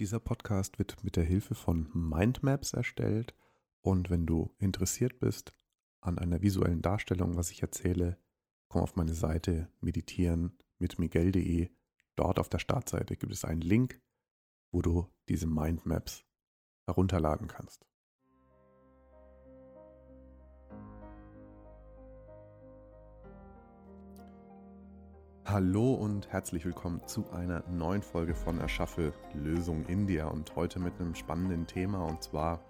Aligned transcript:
Dieser 0.00 0.18
Podcast 0.18 0.80
wird 0.80 1.04
mit 1.04 1.14
der 1.14 1.22
Hilfe 1.22 1.54
von 1.54 1.88
Mindmaps 1.94 2.72
erstellt 2.72 3.32
und 3.80 4.10
wenn 4.10 4.26
du 4.26 4.52
interessiert 4.58 5.20
bist 5.20 5.54
an 6.00 6.18
einer 6.18 6.42
visuellen 6.42 6.82
Darstellung, 6.82 7.36
was 7.36 7.52
ich 7.52 7.62
erzähle, 7.62 8.18
komm 8.66 8.82
auf 8.82 8.96
meine 8.96 9.14
Seite 9.14 9.70
meditieren 9.80 10.58
mit 10.78 10.98
miguel.de. 10.98 11.70
Dort 12.16 12.40
auf 12.40 12.48
der 12.48 12.58
Startseite 12.58 13.16
gibt 13.16 13.32
es 13.32 13.44
einen 13.44 13.60
Link, 13.60 14.02
wo 14.72 14.82
du 14.82 15.08
diese 15.28 15.46
Mindmaps 15.46 16.24
herunterladen 16.86 17.46
kannst. 17.46 17.86
Hallo 25.46 25.92
und 25.92 26.32
herzlich 26.32 26.64
willkommen 26.64 27.02
zu 27.06 27.30
einer 27.30 27.62
neuen 27.68 28.00
Folge 28.00 28.34
von 28.34 28.58
Erschaffe 28.60 29.12
Lösung 29.34 29.84
India 29.88 30.26
und 30.26 30.56
heute 30.56 30.80
mit 30.80 30.98
einem 30.98 31.14
spannenden 31.14 31.66
Thema 31.66 32.02
und 32.06 32.22
zwar 32.22 32.60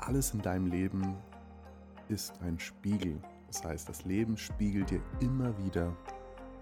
alles 0.00 0.34
in 0.34 0.42
deinem 0.42 0.66
Leben 0.66 1.14
ist 2.08 2.42
ein 2.42 2.58
Spiegel. 2.58 3.22
Das 3.46 3.64
heißt, 3.64 3.88
das 3.88 4.04
Leben 4.04 4.36
spiegelt 4.36 4.90
dir 4.90 5.00
immer 5.20 5.56
wieder, 5.58 5.96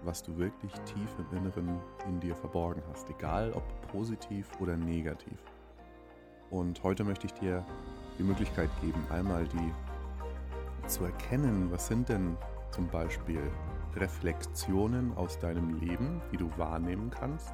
was 0.03 0.21
du 0.21 0.37
wirklich 0.37 0.71
tief 0.81 1.09
im 1.17 1.37
Inneren 1.39 1.79
in 2.07 2.19
dir 2.19 2.35
verborgen 2.35 2.83
hast, 2.91 3.09
egal 3.09 3.51
ob 3.53 3.63
positiv 3.91 4.47
oder 4.59 4.77
negativ. 4.77 5.39
Und 6.51 6.83
heute 6.83 7.03
möchte 7.03 7.25
ich 7.25 7.33
dir 7.33 7.65
die 8.19 8.23
Möglichkeit 8.23 8.69
geben, 8.79 9.03
einmal 9.09 9.47
die 9.47 10.87
zu 10.87 11.03
erkennen, 11.03 11.71
was 11.71 11.87
sind 11.87 12.09
denn 12.09 12.37
zum 12.69 12.87
Beispiel 12.89 13.41
Reflexionen 13.95 15.13
aus 15.13 15.39
deinem 15.39 15.79
Leben, 15.79 16.21
die 16.31 16.37
du 16.37 16.49
wahrnehmen 16.57 17.09
kannst 17.09 17.53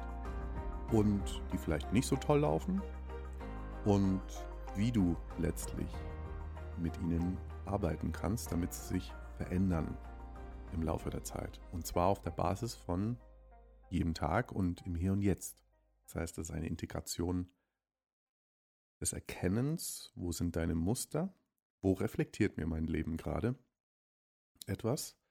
und 0.90 1.42
die 1.52 1.58
vielleicht 1.58 1.92
nicht 1.92 2.06
so 2.06 2.16
toll 2.16 2.40
laufen 2.40 2.82
und 3.84 4.22
wie 4.74 4.90
du 4.90 5.16
letztlich 5.38 5.88
mit 6.78 6.98
ihnen 7.00 7.36
arbeiten 7.64 8.12
kannst, 8.12 8.50
damit 8.50 8.72
sie 8.72 8.94
sich 8.94 9.12
verändern 9.36 9.96
im 10.72 10.82
Laufe 10.82 11.10
der 11.10 11.22
Zeit. 11.22 11.60
Und 11.70 11.86
zwar 11.86 12.08
auf 12.08 12.20
der 12.20 12.30
Basis 12.30 12.74
von 12.74 13.16
jedem 13.90 14.14
Tag 14.14 14.52
und 14.52 14.84
im 14.86 14.94
Hier 14.94 15.12
und 15.12 15.22
Jetzt. 15.22 15.62
Das 16.04 16.16
heißt, 16.16 16.38
es 16.38 16.48
ist 16.48 16.54
eine 16.54 16.66
Integration 16.66 17.50
des 19.00 19.12
Erkennens, 19.12 20.12
wo 20.14 20.32
sind 20.32 20.56
deine 20.56 20.74
Muster, 20.74 21.34
wo 21.80 21.92
reflektiert 21.92 22.56
mir 22.56 22.66
mein 22.66 22.86
Leben 22.86 23.16
gerade 23.16 23.54
etwas 24.66 25.21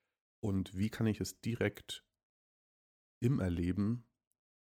und 0.41 0.77
wie 0.77 0.89
kann 0.89 1.07
ich 1.07 1.21
es 1.21 1.39
direkt 1.39 2.05
im 3.21 3.39
Erleben 3.39 4.07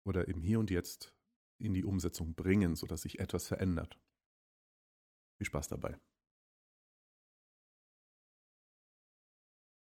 oder 0.06 0.28
im 0.28 0.42
Hier 0.42 0.60
und 0.60 0.70
Jetzt 0.72 1.14
in 1.60 1.74
die 1.74 1.86
Umsetzung 1.86 2.36
bringen, 2.36 2.76
sodass 2.76 3.04
sich 3.04 3.20
etwas 3.20 3.48
verändert. 3.48 4.00
Viel 5.38 5.48
Spaß 5.48 5.68
dabei. 5.70 6.00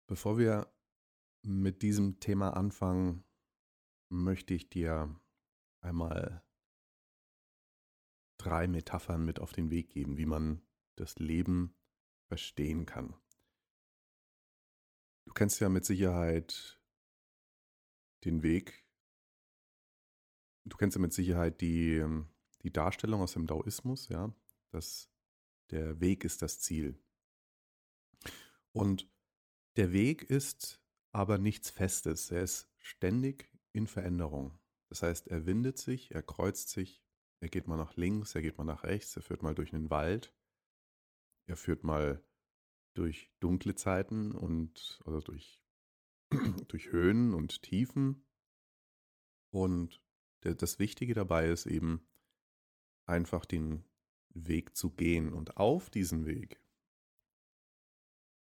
Bevor 0.07 0.37
wir 0.37 0.73
mit 1.43 1.81
diesem 1.81 2.19
Thema 2.19 2.51
anfangen, 2.51 3.23
möchte 4.09 4.53
ich 4.53 4.69
dir 4.69 5.19
einmal 5.81 6.43
drei 8.37 8.67
Metaphern 8.67 9.25
mit 9.25 9.39
auf 9.39 9.51
den 9.51 9.69
Weg 9.69 9.89
geben, 9.89 10.17
wie 10.17 10.25
man 10.25 10.61
das 10.95 11.19
Leben 11.19 11.75
verstehen 12.27 12.85
kann. 12.85 13.15
Du 15.27 15.33
kennst 15.33 15.59
ja 15.59 15.67
mit 15.67 15.85
Sicherheit 15.85 16.79
den 18.23 18.43
Weg. 18.43 18.85
Du 20.63 20.77
kennst 20.77 20.95
ja 20.95 21.01
mit 21.01 21.13
Sicherheit 21.13 21.59
die, 21.59 21.97
ähm, 21.97 22.29
die 22.63 22.71
Darstellung 22.71 23.21
aus 23.21 23.33
dem 23.33 23.45
Daoismus, 23.45 24.07
ja, 24.07 24.33
dass 24.71 25.11
der 25.69 25.99
Weg 25.99 26.23
ist 26.23 26.41
das 26.41 26.61
Ziel. 26.61 26.97
Und 28.71 29.11
der 29.75 29.91
Weg 29.91 30.23
ist 30.23 30.81
aber 31.11 31.37
nichts 31.37 31.69
Festes. 31.69 32.31
Er 32.31 32.43
ist 32.43 32.71
ständig 32.77 33.51
in 33.73 33.85
Veränderung. 33.85 34.57
Das 34.87 35.03
heißt, 35.03 35.27
er 35.27 35.45
windet 35.45 35.77
sich, 35.77 36.11
er 36.11 36.23
kreuzt 36.23 36.69
sich, 36.69 37.03
er 37.41 37.49
geht 37.49 37.67
mal 37.67 37.77
nach 37.77 37.97
links, 37.97 38.33
er 38.33 38.41
geht 38.41 38.57
mal 38.57 38.63
nach 38.63 38.85
rechts, 38.85 39.15
er 39.17 39.23
führt 39.23 39.43
mal 39.43 39.55
durch 39.55 39.73
einen 39.73 39.89
Wald, 39.89 40.33
er 41.47 41.57
führt 41.57 41.83
mal 41.83 42.23
durch 42.97 43.31
dunkle 43.39 43.75
Zeiten 43.75 44.31
und 44.31 45.01
oder 45.05 45.21
durch, 45.21 45.61
durch 46.67 46.91
Höhen 46.91 47.33
und 47.33 47.61
Tiefen. 47.61 48.25
Und 49.51 50.03
der, 50.43 50.55
das 50.55 50.79
Wichtige 50.79 51.13
dabei 51.13 51.49
ist 51.49 51.65
eben 51.65 52.07
einfach 53.05 53.45
den 53.45 53.83
Weg 54.29 54.75
zu 54.75 54.91
gehen 54.91 55.33
und 55.33 55.57
auf 55.57 55.89
diesen 55.89 56.25
Weg, 56.25 56.61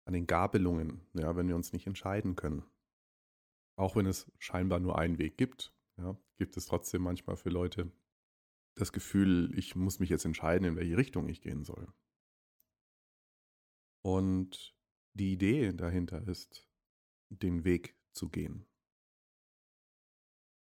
an 0.05 0.13
den 0.13 0.27
Gabelungen, 0.27 1.01
ja, 1.13 1.35
wenn 1.35 1.47
wir 1.47 1.55
uns 1.55 1.73
nicht 1.73 1.87
entscheiden 1.87 2.35
können. 2.35 2.63
Auch 3.77 3.95
wenn 3.95 4.05
es 4.05 4.31
scheinbar 4.37 4.79
nur 4.79 4.97
einen 4.97 5.17
Weg 5.17 5.37
gibt, 5.37 5.73
ja, 5.97 6.17
gibt 6.37 6.57
es 6.57 6.65
trotzdem 6.65 7.01
manchmal 7.01 7.37
für 7.37 7.49
Leute 7.49 7.91
das 8.75 8.91
Gefühl, 8.91 9.51
ich 9.57 9.75
muss 9.75 9.99
mich 9.99 10.09
jetzt 10.09 10.25
entscheiden, 10.25 10.65
in 10.65 10.75
welche 10.75 10.97
Richtung 10.97 11.27
ich 11.27 11.41
gehen 11.41 11.63
soll. 11.63 11.91
Und 14.01 14.75
die 15.13 15.33
Idee 15.33 15.73
dahinter 15.73 16.27
ist, 16.27 16.67
den 17.29 17.63
Weg 17.63 17.95
zu 18.13 18.29
gehen. 18.29 18.65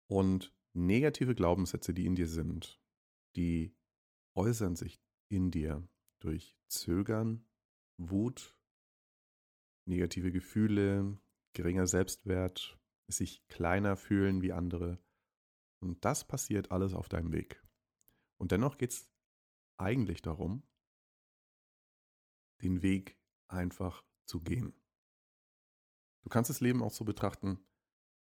Und 0.07 0.53
negative 0.73 1.35
Glaubenssätze, 1.35 1.93
die 1.93 2.05
in 2.05 2.15
dir 2.15 2.27
sind, 2.27 2.81
die 3.35 3.75
äußern 4.35 4.75
sich 4.75 5.01
in 5.29 5.51
dir 5.51 5.87
durch 6.19 6.57
Zögern, 6.67 7.45
Wut, 7.97 8.57
negative 9.85 10.31
Gefühle, 10.31 11.19
geringer 11.53 11.87
Selbstwert, 11.87 12.79
sich 13.07 13.47
kleiner 13.47 13.95
fühlen 13.95 14.41
wie 14.41 14.53
andere. 14.53 14.99
Und 15.79 16.03
das 16.05 16.25
passiert 16.25 16.71
alles 16.71 16.93
auf 16.93 17.09
deinem 17.09 17.31
Weg. 17.33 17.63
Und 18.37 18.51
dennoch 18.51 18.77
geht 18.77 18.91
es 18.91 19.09
eigentlich 19.77 20.21
darum, 20.21 20.63
den 22.61 22.81
Weg 22.81 23.17
einfach 23.47 24.03
zu 24.25 24.41
gehen. 24.41 24.73
Du 26.23 26.29
kannst 26.29 26.49
das 26.49 26.61
Leben 26.61 26.81
auch 26.81 26.91
so 26.91 27.03
betrachten, 27.03 27.59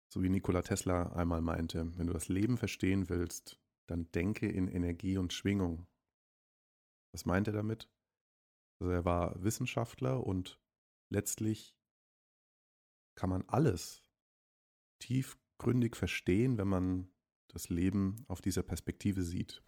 so 0.09 0.23
wie 0.23 0.29
Nikola 0.29 0.63
Tesla 0.63 1.13
einmal 1.13 1.41
meinte, 1.41 1.97
wenn 1.97 2.07
du 2.07 2.13
das 2.13 2.29
Leben 2.29 2.59
verstehen 2.59 3.09
willst, 3.09 3.61
dann 3.87 4.11
denke 4.13 4.49
in 4.49 4.69
Energie 4.69 5.19
und 5.19 5.33
Schwingung. 5.33 5.87
Was 7.13 7.25
meint 7.25 7.47
er 7.47 7.53
damit? 7.53 7.91
Also 8.81 8.93
er 8.93 9.05
war 9.05 9.43
Wissenschaftler 9.43 10.27
und 10.27 10.61
letztlich 11.11 11.77
kann 13.15 13.31
man 13.31 13.43
alles 13.49 14.03
tiefgründig 14.99 15.97
verstehen, 15.97 16.59
wenn 16.59 16.69
man 16.69 17.13
das 17.49 17.69
Leben 17.69 18.25
auf 18.27 18.41
dieser 18.41 18.63
Perspektive 18.63 19.23
sieht. 19.23 19.63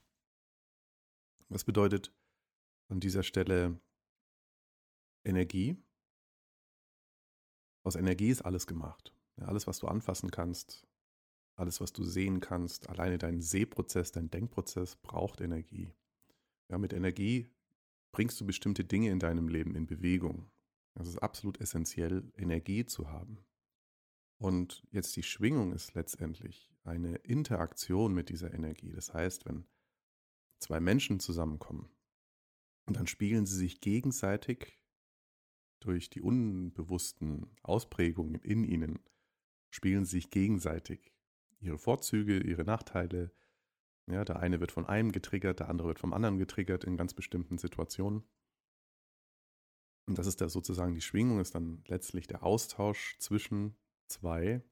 Was 1.48 1.64
bedeutet 1.64 2.12
an 2.88 2.98
dieser 2.98 3.22
Stelle 3.22 3.80
Energie. 5.26 5.76
Aus 7.82 7.97
Energie 7.97 8.28
ist 8.28 8.42
alles 8.42 8.66
gemacht. 8.66 9.14
Ja, 9.37 9.47
alles, 9.47 9.66
was 9.66 9.78
du 9.78 9.87
anfassen 9.87 10.31
kannst, 10.31 10.87
alles, 11.56 11.81
was 11.81 11.92
du 11.92 12.04
sehen 12.04 12.41
kannst, 12.41 12.88
alleine 12.88 13.19
dein 13.19 13.41
Sehprozess, 13.41 14.12
dein 14.12 14.31
Denkprozess 14.31 14.97
braucht 14.97 15.41
Energie. 15.41 15.92
Ja, 16.69 16.78
mit 16.78 16.92
Energie 16.92 17.50
bringst 18.12 18.41
du 18.41 18.47
bestimmte 18.47 18.84
Dinge 18.84 19.10
in 19.10 19.19
deinem 19.19 19.48
Leben 19.48 19.75
in 19.75 19.86
Bewegung. 19.86 20.50
Es 20.94 21.09
ist 21.09 21.19
absolut 21.19 21.60
essentiell, 21.60 22.32
Energie 22.36 22.86
zu 22.86 23.10
haben. 23.10 23.44
Und 24.38 24.86
jetzt 24.91 25.15
die 25.16 25.22
Schwingung 25.22 25.72
ist 25.72 25.94
letztendlich 25.94 26.70
eine 26.84 27.16
Interaktion 27.16 28.15
mit 28.15 28.28
dieser 28.28 28.53
Energie. 28.53 28.92
Das 28.92 29.12
heißt, 29.12 29.47
wenn 29.47 29.66
zwei 30.59 30.81
Menschen 30.81 31.21
zusammenkommen, 31.21 31.91
dann 32.86 33.06
spiegeln 33.06 33.47
sie 33.47 33.56
sich 33.56 33.80
gegenseitig 33.80 34.78
durch 35.86 36.10
die 36.10 36.21
unbewussten 36.21 37.50
Ausprägungen 37.62 38.41
in 38.42 38.65
ihnen 38.65 38.98
spiegeln 39.71 40.04
sich 40.04 40.30
gegenseitig 40.30 41.12
ihre 41.60 41.78
Vorzüge, 41.78 42.41
ihre 42.41 42.65
Nachteile. 42.65 43.33
Ja, 44.06 44.24
der 44.24 44.41
eine 44.41 44.60
wird 44.60 44.72
von 44.72 44.86
einem 44.86 45.12
getriggert, 45.12 45.60
der 45.60 45.68
andere 45.68 45.88
wird 45.88 45.98
vom 45.98 46.12
anderen 46.12 46.38
getriggert 46.38 46.84
in 46.84 46.97
ganz 46.97 47.15
bestimmten 47.15 47.59
Situationen. 47.59 48.24
Und 50.09 50.18
das 50.18 50.27
ist 50.27 50.41
da 50.41 50.48
sozusagen 50.48 50.94
die 50.94 51.00
Schwingung, 51.00 51.41
ist 51.41 51.54
dann 51.54 51.83
letztlich 51.86 52.27
der 52.27 52.42
Austausch 52.42 53.16
zwischen 53.18 53.77
zwei 54.06 54.62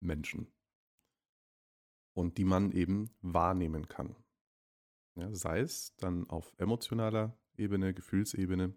Menschen. 0.00 0.52
Und 2.12 2.38
die 2.38 2.44
man 2.44 2.72
eben 2.72 3.10
wahrnehmen 3.20 3.88
kann. 3.88 4.16
Ja, 5.16 5.32
sei 5.34 5.60
es 5.60 5.96
dann 5.96 6.28
auf 6.30 6.52
emotionaler 6.58 7.36
Ebene, 7.56 7.94
Gefühlsebene 7.94 8.76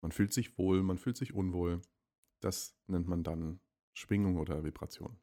man 0.00 0.12
fühlt 0.12 0.32
sich 0.32 0.58
wohl, 0.58 0.82
man 0.82 0.98
fühlt 0.98 1.16
sich 1.16 1.34
unwohl. 1.34 1.82
Das 2.40 2.76
nennt 2.86 3.08
man 3.08 3.24
dann 3.24 3.60
Schwingung 3.94 4.36
oder 4.36 4.64
Vibration. 4.64 5.18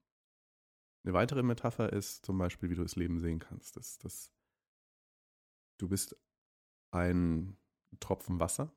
Eine 1.04 1.13
weitere 1.13 1.44
Metapher 1.44 1.94
ist 1.94 2.25
zum 2.25 2.38
Beispiel, 2.38 2.69
wie 2.69 2.75
du 2.75 2.83
das 2.83 2.95
Leben 2.95 3.19
sehen 3.19 3.39
kannst. 3.39 3.77
Das, 3.77 3.98
das 4.00 4.36
Du 5.77 5.89
bist 5.89 6.16
ein 6.92 7.57
Tropfen 8.00 8.39
Wasser 8.39 8.74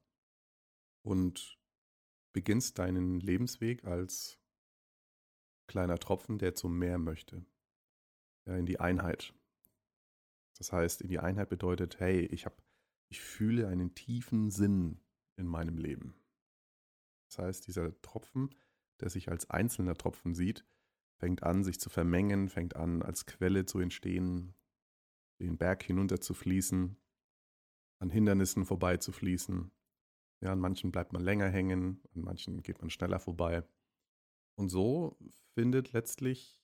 und 1.03 1.59
beginnst 2.33 2.79
deinen 2.79 3.21
Lebensweg 3.21 3.85
als 3.85 4.41
kleiner 5.69 5.99
Tropfen, 5.99 6.39
der 6.39 6.55
zum 6.55 6.79
Meer 6.79 6.99
möchte. 6.99 7.45
Ja, 8.47 8.57
in 8.57 8.67
die 8.67 8.81
Einheit. 8.81 9.35
Das 10.57 10.73
heißt, 10.73 11.03
in 11.03 11.09
die 11.09 11.19
Einheit 11.19 11.51
bedeutet, 11.51 12.01
hey, 12.01 12.27
ich 12.27 12.47
habe, 12.47 12.57
ich 13.11 13.21
fühle 13.21 13.69
einen 13.69 13.95
tiefen 13.95 14.51
Sinn 14.51 15.01
in 15.39 15.47
meinem 15.47 15.79
Leben. 15.79 16.15
Das 17.29 17.39
heißt, 17.39 17.67
dieser 17.67 18.01
Tropfen, 18.01 18.55
der 19.01 19.11
sich 19.11 19.29
als 19.29 19.51
einzelner 19.51 19.95
Tropfen 19.95 20.35
sieht, 20.35 20.65
fängt 21.19 21.43
an, 21.43 21.65
sich 21.65 21.81
zu 21.81 21.91
vermengen, 21.91 22.49
fängt 22.49 22.77
an, 22.77 23.03
als 23.03 23.27
Quelle 23.27 23.67
zu 23.67 23.81
entstehen, 23.81 24.55
den 25.41 25.59
Berg 25.59 25.83
hinunter 25.83 26.21
zu 26.21 26.35
fließen, 26.35 26.97
an 28.01 28.11
Hindernissen 28.11 28.65
vorbei 28.65 28.97
zu 28.97 29.13
fließen. 29.13 29.71
Ja, 30.41 30.53
an 30.53 30.61
manchen 30.61 30.93
bleibt 30.93 31.13
man 31.13 31.23
länger 31.23 31.49
hängen, 31.49 32.01
an 32.15 32.23
manchen 32.23 32.63
geht 32.63 32.81
man 32.81 32.91
schneller 32.91 33.19
vorbei. 33.19 33.65
Und 34.57 34.69
so 34.69 35.19
findet 35.55 35.93
letztlich 35.93 36.63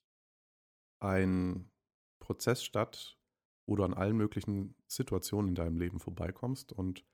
ein 1.00 1.70
Prozess 2.20 2.64
statt, 2.64 3.18
wo 3.66 3.76
du 3.76 3.84
an 3.84 3.94
allen 3.94 4.16
möglichen 4.16 4.76
Situationen 4.86 5.50
in 5.50 5.54
deinem 5.54 5.78
Leben 5.78 5.98
vorbeikommst 5.98 6.72
und 6.72 7.04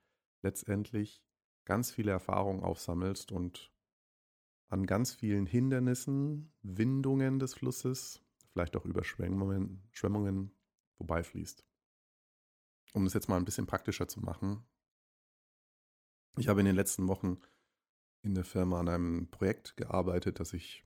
letztendlich 0.43 1.23
ganz 1.65 1.91
viele 1.91 2.11
Erfahrungen 2.11 2.63
aufsammelst 2.63 3.31
und 3.31 3.71
an 4.67 4.85
ganz 4.85 5.13
vielen 5.13 5.45
Hindernissen, 5.45 6.53
Windungen 6.61 7.39
des 7.39 7.53
Flusses, 7.53 8.21
vielleicht 8.51 8.75
auch 8.75 8.85
Überschwemmungen 8.85 9.83
Schwemmungen 9.91 10.55
vorbeifließt. 10.97 11.65
Um 12.93 13.05
es 13.05 13.13
jetzt 13.13 13.27
mal 13.27 13.37
ein 13.37 13.45
bisschen 13.45 13.67
praktischer 13.67 14.07
zu 14.07 14.21
machen. 14.21 14.63
Ich 16.37 16.47
habe 16.47 16.61
in 16.61 16.65
den 16.65 16.75
letzten 16.75 17.07
Wochen 17.07 17.41
in 18.21 18.35
der 18.35 18.45
Firma 18.45 18.79
an 18.79 18.87
einem 18.87 19.29
Projekt 19.29 19.75
gearbeitet, 19.77 20.39
das 20.39 20.53
ich 20.53 20.85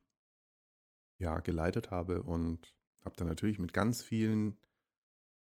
ja 1.18 1.40
geleitet 1.40 1.92
habe 1.92 2.24
und 2.24 2.76
habe 3.04 3.16
dann 3.18 3.28
natürlich 3.28 3.60
mit 3.60 3.74
ganz 3.74 4.02
vielen 4.02 4.58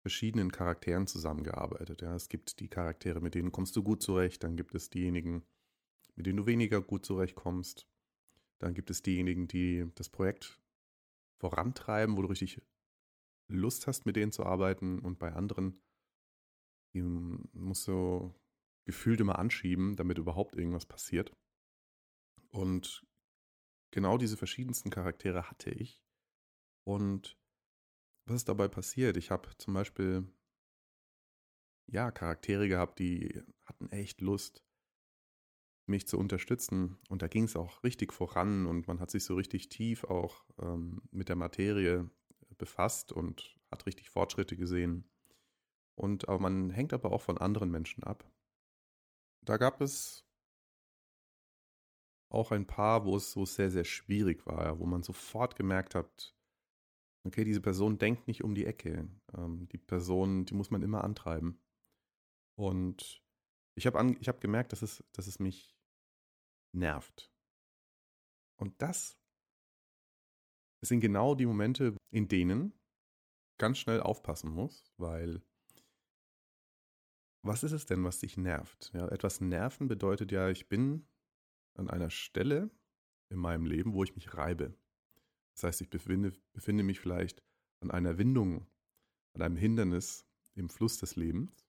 verschiedenen 0.03 0.51
Charakteren 0.51 1.07
zusammengearbeitet. 1.07 2.01
Ja, 2.01 2.13
es 2.13 2.27
gibt 2.27 2.59
die 2.59 2.67
Charaktere, 2.67 3.21
mit 3.21 3.35
denen 3.35 3.51
kommst 3.51 3.75
du 3.75 3.83
gut 3.83 4.03
zurecht, 4.03 4.43
dann 4.43 4.57
gibt 4.57 4.75
es 4.75 4.89
diejenigen, 4.89 5.45
mit 6.15 6.25
denen 6.25 6.37
du 6.37 6.45
weniger 6.45 6.81
gut 6.81 7.05
zurechtkommst. 7.05 7.87
Dann 8.59 8.73
gibt 8.73 8.89
es 8.89 9.01
diejenigen, 9.01 9.47
die 9.47 9.89
das 9.95 10.09
Projekt 10.09 10.61
vorantreiben, 11.39 12.17
wo 12.17 12.21
du 12.21 12.27
richtig 12.27 12.61
Lust 13.49 13.87
hast, 13.87 14.05
mit 14.05 14.15
denen 14.15 14.31
zu 14.31 14.45
arbeiten. 14.45 14.99
Und 14.99 15.19
bei 15.19 15.33
anderen, 15.33 15.81
die 16.93 17.01
musst 17.01 17.87
du 17.87 18.33
gefühlt 18.85 19.21
immer 19.21 19.39
anschieben, 19.39 19.95
damit 19.95 20.17
überhaupt 20.17 20.55
irgendwas 20.55 20.85
passiert. 20.85 21.33
Und 22.49 23.05
genau 23.91 24.17
diese 24.17 24.37
verschiedensten 24.37 24.89
Charaktere 24.89 25.49
hatte 25.49 25.71
ich. 25.71 26.03
Und 26.85 27.37
was 28.25 28.37
ist 28.37 28.49
dabei 28.49 28.67
passiert? 28.67 29.17
Ich 29.17 29.31
habe 29.31 29.49
zum 29.57 29.73
Beispiel, 29.73 30.27
ja, 31.87 32.11
Charaktere 32.11 32.67
gehabt, 32.67 32.99
die 32.99 33.41
hatten 33.65 33.89
echt 33.89 34.21
Lust, 34.21 34.63
mich 35.85 36.07
zu 36.07 36.17
unterstützen. 36.17 36.97
Und 37.09 37.21
da 37.21 37.27
ging 37.27 37.43
es 37.43 37.55
auch 37.55 37.83
richtig 37.83 38.13
voran 38.13 38.65
und 38.65 38.87
man 38.87 38.99
hat 38.99 39.11
sich 39.11 39.25
so 39.25 39.35
richtig 39.35 39.69
tief 39.69 40.03
auch 40.05 40.45
ähm, 40.61 41.01
mit 41.11 41.29
der 41.29 41.35
Materie 41.35 42.09
befasst 42.57 43.11
und 43.11 43.57
hat 43.71 43.85
richtig 43.85 44.09
Fortschritte 44.09 44.55
gesehen. 44.55 45.09
Und 45.95 46.27
aber 46.29 46.39
man 46.39 46.69
hängt 46.69 46.93
aber 46.93 47.11
auch 47.11 47.21
von 47.21 47.37
anderen 47.37 47.69
Menschen 47.69 48.03
ab. 48.03 48.29
Da 49.41 49.57
gab 49.57 49.81
es 49.81 50.25
auch 52.29 52.51
ein 52.51 52.65
paar, 52.65 53.05
wo 53.05 53.17
es 53.17 53.31
so 53.31 53.45
sehr, 53.45 53.69
sehr 53.69 53.83
schwierig 53.83 54.45
war, 54.45 54.79
wo 54.79 54.85
man 54.85 55.03
sofort 55.03 55.55
gemerkt 55.55 55.93
hat, 55.93 56.33
okay, 57.25 57.43
diese 57.43 57.61
Person 57.61 57.97
denkt 57.97 58.27
nicht 58.27 58.43
um 58.43 58.55
die 58.55 58.65
Ecke. 58.65 59.09
Ähm, 59.35 59.67
die 59.69 59.77
Person, 59.77 60.45
die 60.45 60.53
muss 60.53 60.71
man 60.71 60.81
immer 60.81 61.03
antreiben. 61.03 61.59
Und 62.55 63.23
ich 63.75 63.87
habe 63.87 63.99
hab 63.99 64.41
gemerkt, 64.41 64.71
dass 64.71 64.81
es, 64.81 65.03
dass 65.13 65.27
es 65.27 65.39
mich 65.39 65.75
nervt. 66.73 67.31
Und 68.57 68.81
das 68.81 69.17
sind 70.81 70.99
genau 70.99 71.35
die 71.35 71.45
Momente, 71.45 71.95
in 72.11 72.27
denen 72.27 72.73
ganz 73.57 73.77
schnell 73.77 74.01
aufpassen 74.01 74.51
muss, 74.51 74.91
weil 74.97 75.41
was 77.45 77.63
ist 77.63 77.71
es 77.71 77.85
denn, 77.85 78.03
was 78.03 78.19
dich 78.19 78.37
nervt? 78.37 78.91
Ja, 78.93 79.07
etwas 79.09 79.41
nerven 79.41 79.87
bedeutet 79.87 80.31
ja, 80.31 80.49
ich 80.49 80.69
bin 80.69 81.07
an 81.75 81.89
einer 81.89 82.09
Stelle 82.09 82.69
in 83.29 83.37
meinem 83.37 83.65
Leben, 83.65 83.93
wo 83.93 84.03
ich 84.03 84.15
mich 84.15 84.33
reibe. 84.35 84.77
Das 85.53 85.63
heißt, 85.63 85.81
ich 85.81 85.89
befinde, 85.89 86.33
befinde 86.53 86.83
mich 86.83 86.99
vielleicht 86.99 87.43
an 87.81 87.91
einer 87.91 88.17
Windung, 88.17 88.67
an 89.33 89.41
einem 89.41 89.57
Hindernis 89.57 90.25
im 90.55 90.69
Fluss 90.69 90.97
des 90.97 91.15
Lebens, 91.15 91.67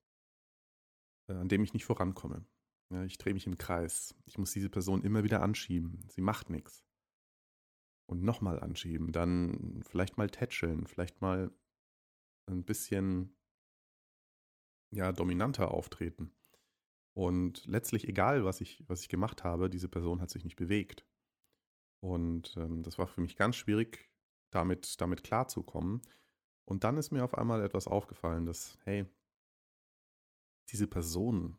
äh, 1.28 1.34
an 1.34 1.48
dem 1.48 1.62
ich 1.62 1.74
nicht 1.74 1.84
vorankomme. 1.84 2.46
Ja, 2.90 3.04
ich 3.04 3.18
drehe 3.18 3.34
mich 3.34 3.46
im 3.46 3.58
Kreis. 3.58 4.14
Ich 4.26 4.38
muss 4.38 4.52
diese 4.52 4.68
Person 4.70 5.02
immer 5.02 5.24
wieder 5.24 5.42
anschieben. 5.42 6.06
Sie 6.08 6.20
macht 6.20 6.50
nichts. 6.50 6.84
Und 8.06 8.22
nochmal 8.22 8.60
anschieben. 8.60 9.12
Dann 9.12 9.82
vielleicht 9.82 10.18
mal 10.18 10.28
tätscheln. 10.28 10.86
Vielleicht 10.86 11.20
mal 11.22 11.50
ein 12.46 12.64
bisschen 12.64 13.34
ja, 14.92 15.12
dominanter 15.12 15.70
auftreten. 15.70 16.30
Und 17.14 17.64
letztlich, 17.66 18.08
egal 18.08 18.44
was 18.44 18.60
ich, 18.60 18.84
was 18.88 19.00
ich 19.00 19.08
gemacht 19.08 19.44
habe, 19.44 19.70
diese 19.70 19.88
Person 19.88 20.20
hat 20.20 20.30
sich 20.30 20.44
nicht 20.44 20.56
bewegt. 20.56 21.06
Und 22.04 22.54
ähm, 22.58 22.82
das 22.82 22.98
war 22.98 23.06
für 23.06 23.22
mich 23.22 23.34
ganz 23.34 23.56
schwierig, 23.56 24.10
damit, 24.50 25.00
damit 25.00 25.24
klarzukommen. 25.24 26.02
Und 26.66 26.84
dann 26.84 26.98
ist 26.98 27.12
mir 27.12 27.24
auf 27.24 27.32
einmal 27.32 27.62
etwas 27.62 27.86
aufgefallen, 27.86 28.44
dass, 28.44 28.76
hey, 28.84 29.06
diese 30.68 30.86
Person 30.86 31.58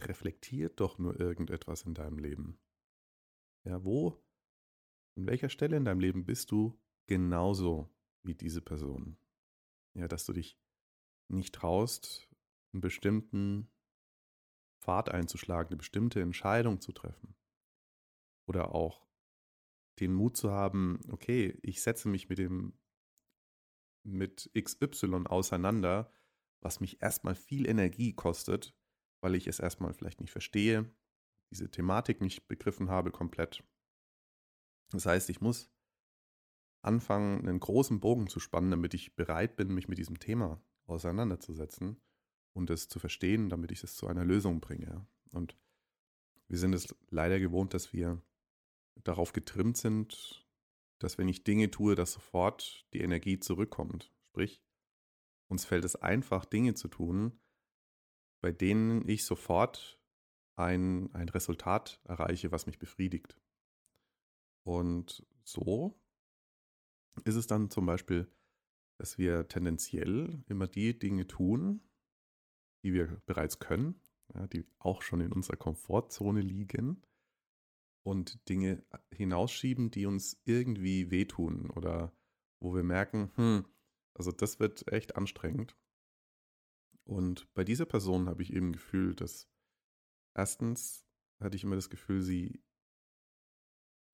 reflektiert 0.00 0.80
doch 0.80 0.96
nur 0.96 1.20
irgendetwas 1.20 1.82
in 1.82 1.92
deinem 1.92 2.18
Leben. 2.18 2.58
Ja, 3.64 3.84
wo, 3.84 4.24
an 5.18 5.26
welcher 5.26 5.50
Stelle 5.50 5.76
in 5.76 5.84
deinem 5.84 6.00
Leben 6.00 6.24
bist 6.24 6.50
du 6.50 6.80
genauso 7.06 7.90
wie 8.22 8.34
diese 8.34 8.62
Person? 8.62 9.18
Ja, 9.92 10.08
dass 10.08 10.24
du 10.24 10.32
dich 10.32 10.58
nicht 11.28 11.54
traust, 11.54 12.30
einen 12.72 12.80
bestimmten 12.80 13.70
Pfad 14.80 15.10
einzuschlagen, 15.10 15.68
eine 15.68 15.76
bestimmte 15.76 16.22
Entscheidung 16.22 16.80
zu 16.80 16.92
treffen. 16.92 17.36
Oder 18.46 18.74
auch 18.74 19.09
den 20.00 20.14
Mut 20.14 20.36
zu 20.36 20.50
haben, 20.50 21.00
okay, 21.10 21.58
ich 21.62 21.82
setze 21.82 22.08
mich 22.08 22.28
mit 22.28 22.38
dem 22.38 22.74
mit 24.02 24.50
XY 24.58 25.26
auseinander, 25.26 26.10
was 26.60 26.80
mich 26.80 27.02
erstmal 27.02 27.34
viel 27.34 27.68
Energie 27.68 28.14
kostet, 28.14 28.74
weil 29.20 29.34
ich 29.34 29.46
es 29.46 29.60
erstmal 29.60 29.92
vielleicht 29.92 30.20
nicht 30.20 30.30
verstehe, 30.30 30.90
diese 31.50 31.70
Thematik 31.70 32.20
nicht 32.20 32.48
begriffen 32.48 32.88
habe 32.88 33.10
komplett. 33.10 33.62
Das 34.90 35.06
heißt, 35.06 35.28
ich 35.30 35.40
muss 35.40 35.70
anfangen, 36.82 37.40
einen 37.40 37.60
großen 37.60 38.00
Bogen 38.00 38.28
zu 38.28 38.40
spannen, 38.40 38.70
damit 38.70 38.94
ich 38.94 39.16
bereit 39.16 39.56
bin, 39.56 39.74
mich 39.74 39.88
mit 39.88 39.98
diesem 39.98 40.18
Thema 40.18 40.62
auseinanderzusetzen 40.86 42.00
und 42.52 42.70
es 42.70 42.88
zu 42.88 42.98
verstehen, 42.98 43.48
damit 43.48 43.70
ich 43.70 43.84
es 43.84 43.94
zu 43.94 44.06
einer 44.06 44.24
Lösung 44.24 44.60
bringe. 44.60 45.06
Und 45.32 45.56
wir 46.48 46.58
sind 46.58 46.74
es 46.74 46.94
leider 47.10 47.38
gewohnt, 47.38 47.74
dass 47.74 47.92
wir 47.92 48.22
darauf 49.04 49.32
getrimmt 49.32 49.76
sind, 49.76 50.46
dass 50.98 51.18
wenn 51.18 51.28
ich 51.28 51.44
Dinge 51.44 51.70
tue, 51.70 51.94
dass 51.94 52.12
sofort 52.12 52.86
die 52.92 53.00
Energie 53.00 53.38
zurückkommt. 53.38 54.12
Sprich, 54.28 54.62
uns 55.48 55.64
fällt 55.64 55.84
es 55.84 55.96
einfach, 55.96 56.44
Dinge 56.44 56.74
zu 56.74 56.88
tun, 56.88 57.40
bei 58.42 58.52
denen 58.52 59.08
ich 59.08 59.24
sofort 59.24 60.00
ein, 60.56 61.12
ein 61.14 61.28
Resultat 61.28 62.00
erreiche, 62.04 62.52
was 62.52 62.66
mich 62.66 62.78
befriedigt. 62.78 63.36
Und 64.64 65.26
so 65.42 66.00
ist 67.24 67.34
es 67.34 67.46
dann 67.46 67.70
zum 67.70 67.86
Beispiel, 67.86 68.30
dass 68.98 69.18
wir 69.18 69.48
tendenziell 69.48 70.44
immer 70.46 70.66
die 70.66 70.98
Dinge 70.98 71.26
tun, 71.26 71.82
die 72.84 72.92
wir 72.92 73.20
bereits 73.26 73.58
können, 73.58 74.00
ja, 74.34 74.46
die 74.46 74.66
auch 74.78 75.02
schon 75.02 75.20
in 75.20 75.32
unserer 75.32 75.56
Komfortzone 75.56 76.40
liegen 76.40 77.02
und 78.02 78.48
Dinge 78.48 78.84
hinausschieben, 79.12 79.90
die 79.90 80.06
uns 80.06 80.40
irgendwie 80.44 81.10
wehtun 81.10 81.70
oder 81.70 82.12
wo 82.60 82.74
wir 82.74 82.82
merken, 82.82 83.30
hm, 83.36 83.66
also 84.14 84.32
das 84.32 84.60
wird 84.60 84.90
echt 84.92 85.16
anstrengend. 85.16 85.76
Und 87.04 87.52
bei 87.54 87.64
dieser 87.64 87.86
Person 87.86 88.28
habe 88.28 88.42
ich 88.42 88.52
eben 88.52 88.72
gefühlt, 88.72 89.20
dass 89.20 89.48
erstens 90.34 91.06
hatte 91.40 91.56
ich 91.56 91.64
immer 91.64 91.76
das 91.76 91.90
Gefühl, 91.90 92.22
sie 92.22 92.62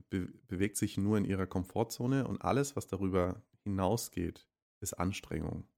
be 0.09 0.29
bewegt 0.47 0.77
sich 0.77 0.97
nur 0.97 1.19
in 1.19 1.25
ihrer 1.25 1.47
Komfortzone 1.47 2.27
und 2.27 2.43
alles, 2.43 2.77
was 2.77 2.87
darüber 2.87 3.43
hinausgeht, 3.65 4.49
ist 4.81 4.95
Anstrengung. 4.95 5.69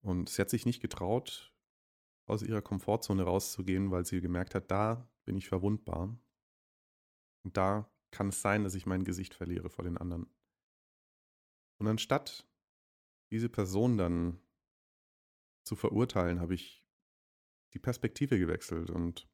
Und 0.00 0.28
sie 0.28 0.42
hat 0.42 0.50
sich 0.50 0.66
nicht 0.66 0.80
getraut, 0.80 1.54
aus 2.26 2.42
ihrer 2.42 2.62
Komfortzone 2.62 3.22
rauszugehen, 3.22 3.90
weil 3.90 4.04
sie 4.04 4.20
gemerkt 4.20 4.54
hat, 4.54 4.70
da 4.70 5.08
bin 5.24 5.36
ich 5.36 5.48
verwundbar. 5.48 6.18
Und 7.44 7.56
da 7.56 7.90
kann 8.10 8.28
es 8.28 8.40
sein, 8.40 8.64
dass 8.64 8.74
ich 8.74 8.86
mein 8.86 9.04
Gesicht 9.04 9.34
verliere 9.34 9.70
vor 9.70 9.84
den 9.84 9.98
anderen. 9.98 10.26
Und 11.78 11.86
anstatt 11.86 12.48
diese 13.30 13.48
Person 13.48 13.98
dann 13.98 14.40
zu 15.64 15.76
verurteilen, 15.76 16.40
habe 16.40 16.54
ich 16.54 16.84
die 17.74 17.78
Perspektive 17.78 18.38
gewechselt 18.38 18.90
und 18.90 19.28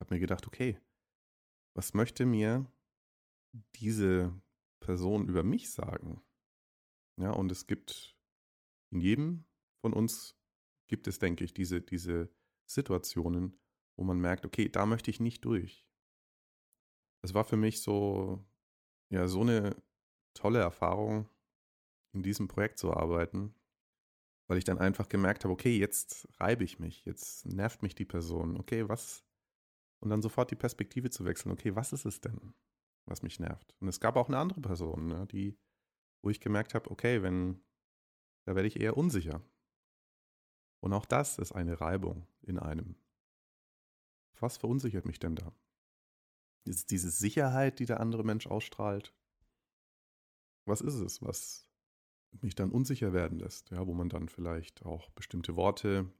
habe 0.00 0.14
mir 0.14 0.20
gedacht, 0.20 0.46
okay, 0.46 0.80
was 1.74 1.94
möchte 1.94 2.24
mir 2.26 2.70
diese 3.76 4.40
Person 4.80 5.28
über 5.28 5.42
mich 5.42 5.70
sagen? 5.70 6.22
Ja, 7.20 7.30
und 7.30 7.50
es 7.50 7.66
gibt 7.66 8.16
in 8.90 9.00
jedem 9.00 9.44
von 9.80 9.92
uns 9.92 10.36
gibt 10.88 11.06
es, 11.08 11.18
denke 11.18 11.44
ich, 11.44 11.54
diese, 11.54 11.80
diese 11.80 12.32
Situationen, 12.66 13.58
wo 13.96 14.04
man 14.04 14.20
merkt, 14.20 14.46
okay, 14.46 14.68
da 14.68 14.86
möchte 14.86 15.10
ich 15.10 15.20
nicht 15.20 15.44
durch. 15.44 15.86
Es 17.22 17.34
war 17.34 17.44
für 17.44 17.56
mich 17.56 17.82
so, 17.82 18.44
ja, 19.10 19.28
so 19.28 19.42
eine 19.42 19.76
tolle 20.34 20.60
Erfahrung, 20.60 21.28
in 22.12 22.22
diesem 22.22 22.48
Projekt 22.48 22.78
zu 22.78 22.92
arbeiten, 22.92 23.54
weil 24.48 24.58
ich 24.58 24.64
dann 24.64 24.78
einfach 24.78 25.08
gemerkt 25.08 25.44
habe, 25.44 25.52
okay, 25.52 25.78
jetzt 25.78 26.28
reibe 26.40 26.64
ich 26.64 26.78
mich, 26.78 27.04
jetzt 27.04 27.46
nervt 27.46 27.82
mich 27.82 27.94
die 27.94 28.04
Person, 28.04 28.58
okay, 28.58 28.88
was? 28.88 29.24
Und 30.00 30.10
dann 30.10 30.22
sofort 30.22 30.50
die 30.50 30.56
Perspektive 30.56 31.10
zu 31.10 31.24
wechseln, 31.24 31.52
okay, 31.52 31.74
was 31.74 31.92
ist 31.92 32.04
es 32.04 32.20
denn, 32.20 32.54
was 33.06 33.22
mich 33.22 33.40
nervt? 33.40 33.74
Und 33.80 33.88
es 33.88 34.00
gab 34.00 34.16
auch 34.16 34.28
eine 34.28 34.38
andere 34.38 34.60
Person, 34.60 35.06
ne, 35.06 35.26
die, 35.28 35.58
wo 36.22 36.30
ich 36.30 36.40
gemerkt 36.40 36.74
habe, 36.74 36.90
okay, 36.90 37.22
wenn, 37.22 37.62
da 38.44 38.54
werde 38.54 38.68
ich 38.68 38.80
eher 38.80 38.96
unsicher. 38.96 39.42
Und 40.80 40.92
auch 40.92 41.06
das 41.06 41.38
ist 41.38 41.52
eine 41.52 41.80
Reibung 41.80 42.26
in 42.42 42.58
einem. 42.58 42.96
Was 44.40 44.56
verunsichert 44.56 45.06
mich 45.06 45.20
denn 45.20 45.36
da? 45.36 45.52
Ist 46.64 46.76
es 46.76 46.86
diese 46.86 47.10
Sicherheit, 47.10 47.78
die 47.78 47.86
der 47.86 48.00
andere 48.00 48.24
Mensch 48.24 48.46
ausstrahlt? 48.46 49.14
Was 50.64 50.80
ist 50.80 50.94
es, 50.94 51.22
was 51.22 51.68
mich 52.40 52.54
dann 52.54 52.70
unsicher 52.70 53.12
werden 53.12 53.38
lässt, 53.38 53.70
ja, 53.70 53.86
wo 53.86 53.94
man 53.94 54.08
dann 54.08 54.28
vielleicht 54.28 54.84
auch 54.86 55.10
bestimmte 55.10 55.56
Worte, 55.56 56.10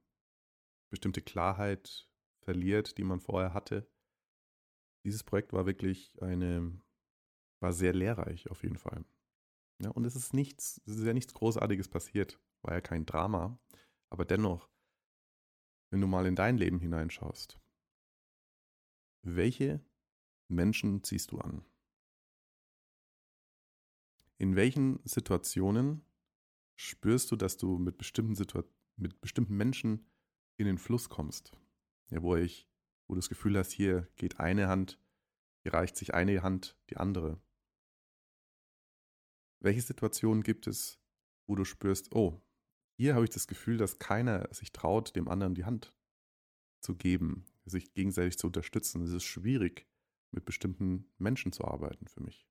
bestimmte 0.90 1.22
Klarheit 1.22 2.08
verliert, 2.42 2.98
die 2.98 3.04
man 3.04 3.20
vorher 3.20 3.54
hatte. 3.54 3.88
Dieses 5.04 5.24
Projekt 5.24 5.52
war 5.52 5.64
wirklich 5.66 6.20
eine, 6.20 6.80
war 7.60 7.72
sehr 7.72 7.94
lehrreich 7.94 8.50
auf 8.50 8.62
jeden 8.62 8.76
Fall. 8.76 9.04
Ja, 9.80 9.90
und 9.90 10.04
es 10.04 10.16
ist 10.16 10.34
nichts, 10.34 10.80
es 10.86 10.96
ist 10.96 11.06
ja 11.06 11.14
nichts 11.14 11.34
Großartiges 11.34 11.88
passiert, 11.88 12.38
war 12.62 12.74
ja 12.74 12.80
kein 12.80 13.06
Drama, 13.06 13.58
aber 14.10 14.24
dennoch, 14.24 14.68
wenn 15.90 16.00
du 16.00 16.06
mal 16.06 16.26
in 16.26 16.36
dein 16.36 16.56
Leben 16.56 16.78
hineinschaust, 16.78 17.58
welche 19.22 19.84
Menschen 20.52 21.02
ziehst 21.02 21.32
du 21.32 21.38
an? 21.38 21.64
In 24.38 24.56
welchen 24.56 25.00
Situationen 25.04 26.04
spürst 26.76 27.30
du, 27.30 27.36
dass 27.36 27.56
du 27.56 27.78
mit 27.78 27.98
bestimmten, 27.98 28.34
Situa 28.34 28.64
mit 28.96 29.20
bestimmten 29.20 29.56
Menschen 29.56 30.06
in 30.56 30.66
den 30.66 30.78
Fluss 30.78 31.08
kommst? 31.08 31.52
Ja, 32.10 32.22
wo 32.22 32.36
ich, 32.36 32.68
wo 33.06 33.14
du 33.14 33.20
das 33.20 33.28
Gefühl 33.28 33.56
hast, 33.56 33.72
hier 33.72 34.08
geht 34.16 34.40
eine 34.40 34.68
Hand, 34.68 34.98
hier 35.62 35.74
reicht 35.74 35.96
sich 35.96 36.14
eine 36.14 36.42
Hand 36.42 36.76
die 36.90 36.96
andere. 36.96 37.40
Welche 39.60 39.80
Situationen 39.80 40.42
gibt 40.42 40.66
es, 40.66 41.00
wo 41.46 41.54
du 41.54 41.64
spürst, 41.64 42.12
oh, 42.14 42.42
hier 42.96 43.14
habe 43.14 43.24
ich 43.24 43.30
das 43.30 43.46
Gefühl, 43.46 43.78
dass 43.78 43.98
keiner 43.98 44.52
sich 44.52 44.72
traut, 44.72 45.14
dem 45.14 45.28
anderen 45.28 45.54
die 45.54 45.64
Hand 45.64 45.94
zu 46.80 46.96
geben, 46.96 47.46
sich 47.64 47.94
gegenseitig 47.94 48.38
zu 48.38 48.48
unterstützen. 48.48 49.02
Es 49.02 49.12
ist 49.12 49.24
schwierig, 49.24 49.86
mit 50.32 50.44
bestimmten 50.44 51.10
Menschen 51.18 51.52
zu 51.52 51.64
arbeiten 51.64 52.06
für 52.08 52.22
mich. 52.22 52.46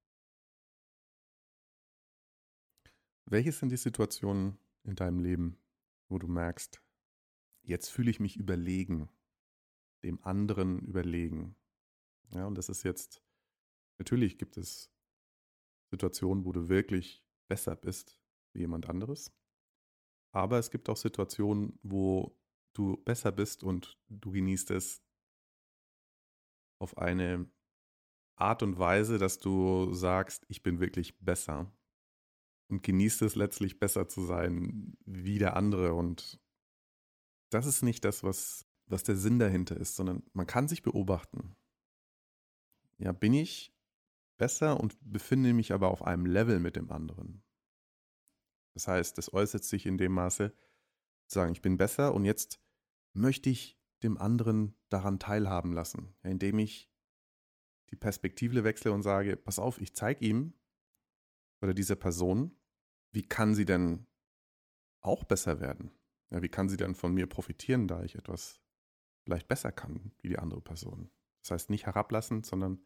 Welches 3.25 3.59
sind 3.59 3.69
die 3.69 3.77
Situationen 3.77 4.57
in 4.83 4.95
deinem 4.95 5.19
Leben, 5.19 5.57
wo 6.09 6.17
du 6.17 6.27
merkst, 6.27 6.81
jetzt 7.61 7.89
fühle 7.89 8.11
ich 8.11 8.19
mich 8.19 8.37
überlegen, 8.37 9.09
dem 10.03 10.23
anderen 10.23 10.79
überlegen? 10.79 11.55
Ja, 12.31 12.45
und 12.45 12.55
das 12.55 12.69
ist 12.69 12.83
jetzt, 12.83 13.23
natürlich 13.97 14.37
gibt 14.37 14.57
es 14.57 14.91
Situationen, 15.91 16.45
wo 16.45 16.51
du 16.51 16.69
wirklich 16.69 17.23
besser 17.47 17.75
bist 17.75 18.19
wie 18.53 18.59
jemand 18.59 18.89
anderes. 18.89 19.31
Aber 20.33 20.57
es 20.59 20.71
gibt 20.71 20.89
auch 20.89 20.97
Situationen, 20.97 21.77
wo 21.83 22.37
du 22.73 22.97
besser 23.03 23.31
bist 23.31 23.63
und 23.63 23.97
du 24.07 24.31
genießt 24.31 24.71
es 24.71 25.03
auf 26.79 26.97
eine 26.97 27.49
Art 28.35 28.63
und 28.63 28.79
Weise, 28.79 29.17
dass 29.17 29.39
du 29.39 29.93
sagst, 29.93 30.45
ich 30.47 30.63
bin 30.63 30.79
wirklich 30.79 31.17
besser 31.19 31.71
und 32.69 32.83
genießt 32.83 33.21
es 33.23 33.35
letztlich 33.35 33.79
besser 33.79 34.07
zu 34.07 34.25
sein 34.25 34.97
wie 35.05 35.37
der 35.37 35.55
andere. 35.55 35.93
Und 35.93 36.39
das 37.49 37.65
ist 37.65 37.83
nicht 37.83 38.05
das, 38.05 38.23
was, 38.23 38.65
was 38.87 39.03
der 39.03 39.15
Sinn 39.15 39.39
dahinter 39.39 39.77
ist, 39.77 39.95
sondern 39.95 40.23
man 40.33 40.47
kann 40.47 40.67
sich 40.67 40.81
beobachten. 40.81 41.55
Ja, 42.97 43.11
bin 43.11 43.33
ich 43.33 43.73
besser 44.37 44.79
und 44.79 44.97
befinde 45.01 45.53
mich 45.53 45.73
aber 45.73 45.89
auf 45.89 46.03
einem 46.03 46.25
Level 46.25 46.59
mit 46.59 46.75
dem 46.75 46.91
anderen. 46.91 47.43
Das 48.73 48.87
heißt, 48.87 49.17
das 49.17 49.33
äußert 49.33 49.63
sich 49.63 49.85
in 49.85 49.97
dem 49.97 50.13
Maße, 50.13 50.53
zu 51.27 51.35
sagen, 51.39 51.51
ich 51.51 51.61
bin 51.61 51.77
besser 51.77 52.13
und 52.13 52.25
jetzt 52.25 52.59
möchte 53.13 53.49
ich 53.49 53.77
dem 54.03 54.17
anderen 54.17 54.75
daran 54.89 55.19
teilhaben 55.19 55.73
lassen, 55.73 56.15
indem 56.23 56.59
ich 56.59 56.90
die 57.91 57.97
Perspektive 57.97 58.63
wechsle 58.63 58.91
und 58.91 59.01
sage, 59.01 59.35
pass 59.37 59.59
auf, 59.59 59.79
ich 59.79 59.93
zeige 59.93 60.25
ihm 60.25 60.53
oder 61.61 61.73
dieser 61.73 61.95
Person, 61.95 62.57
wie 63.11 63.23
kann 63.23 63.53
sie 63.53 63.65
denn 63.65 64.07
auch 65.01 65.23
besser 65.23 65.59
werden? 65.59 65.91
Ja, 66.29 66.41
wie 66.41 66.49
kann 66.49 66.69
sie 66.69 66.77
denn 66.77 66.95
von 66.95 67.13
mir 67.13 67.27
profitieren, 67.27 67.87
da 67.87 68.03
ich 68.03 68.15
etwas 68.15 68.61
vielleicht 69.25 69.47
besser 69.47 69.71
kann 69.71 70.13
wie 70.21 70.29
die 70.29 70.39
andere 70.39 70.61
Person? 70.61 71.11
Das 71.41 71.51
heißt, 71.51 71.69
nicht 71.69 71.85
herablassen, 71.85 72.43
sondern 72.43 72.79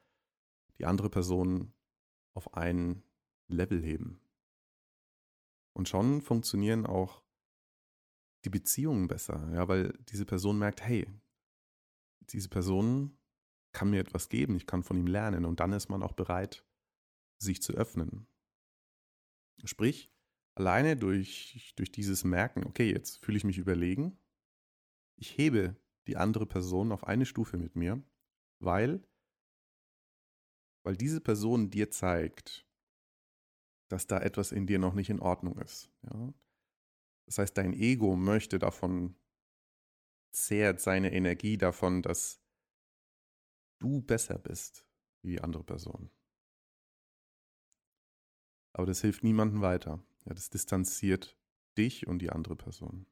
die 0.79 0.85
andere 0.85 1.09
Person 1.09 1.73
auf 2.33 2.53
ein 2.55 3.03
Level 3.47 3.81
heben. 3.81 4.21
Und 5.73 5.87
schon 5.87 6.21
funktionieren 6.21 6.85
auch 6.85 7.21
die 8.45 8.49
Beziehungen 8.49 9.07
besser, 9.07 9.51
ja, 9.53 9.67
weil 9.67 9.93
diese 10.09 10.25
Person 10.25 10.57
merkt, 10.57 10.81
hey, 10.81 11.07
diese 12.29 12.49
Person 12.49 13.17
kann 13.75 13.89
mir 13.89 13.99
etwas 13.99 14.29
geben, 14.29 14.55
ich 14.55 14.65
kann 14.65 14.83
von 14.83 14.97
ihm 14.97 15.05
lernen 15.05 15.45
und 15.45 15.59
dann 15.59 15.73
ist 15.73 15.89
man 15.89 16.01
auch 16.01 16.13
bereit, 16.13 16.65
sich 17.37 17.61
zu 17.61 17.73
öffnen. 17.73 18.27
Sprich, 19.65 20.11
alleine 20.55 20.95
durch, 20.95 21.73
durch 21.75 21.91
dieses 21.91 22.23
Merken, 22.23 22.65
okay, 22.65 22.89
jetzt 22.89 23.23
fühle 23.23 23.37
ich 23.37 23.43
mich 23.43 23.57
überlegen, 23.57 24.17
ich 25.17 25.37
hebe 25.37 25.75
die 26.07 26.17
andere 26.17 26.45
Person 26.45 26.91
auf 26.91 27.03
eine 27.03 27.25
Stufe 27.25 27.57
mit 27.57 27.75
mir, 27.75 28.01
weil, 28.59 29.05
weil 30.83 30.95
diese 30.95 31.19
Person 31.19 31.69
dir 31.69 31.91
zeigt, 31.91 32.65
dass 33.89 34.07
da 34.07 34.19
etwas 34.19 34.51
in 34.51 34.67
dir 34.67 34.79
noch 34.79 34.93
nicht 34.93 35.09
in 35.09 35.19
Ordnung 35.19 35.57
ist. 35.59 35.91
Ja? 36.03 36.33
Das 37.25 37.39
heißt, 37.39 37.57
dein 37.57 37.73
Ego 37.73 38.15
möchte 38.15 38.57
davon, 38.57 39.15
zehrt 40.31 40.79
seine 40.79 41.11
Energie 41.11 41.57
davon, 41.57 42.01
dass 42.01 42.44
du 43.79 44.01
besser 44.01 44.37
bist 44.37 44.85
wie 45.21 45.31
die 45.31 45.41
andere 45.41 45.63
Person. 45.63 46.09
Aber 48.73 48.85
das 48.85 49.01
hilft 49.01 49.23
niemandem 49.23 49.61
weiter. 49.61 50.03
Ja, 50.25 50.33
das 50.33 50.49
distanziert 50.49 51.37
dich 51.77 52.07
und 52.07 52.19
die 52.19 52.31
andere 52.31 52.55
Person. 52.55 53.05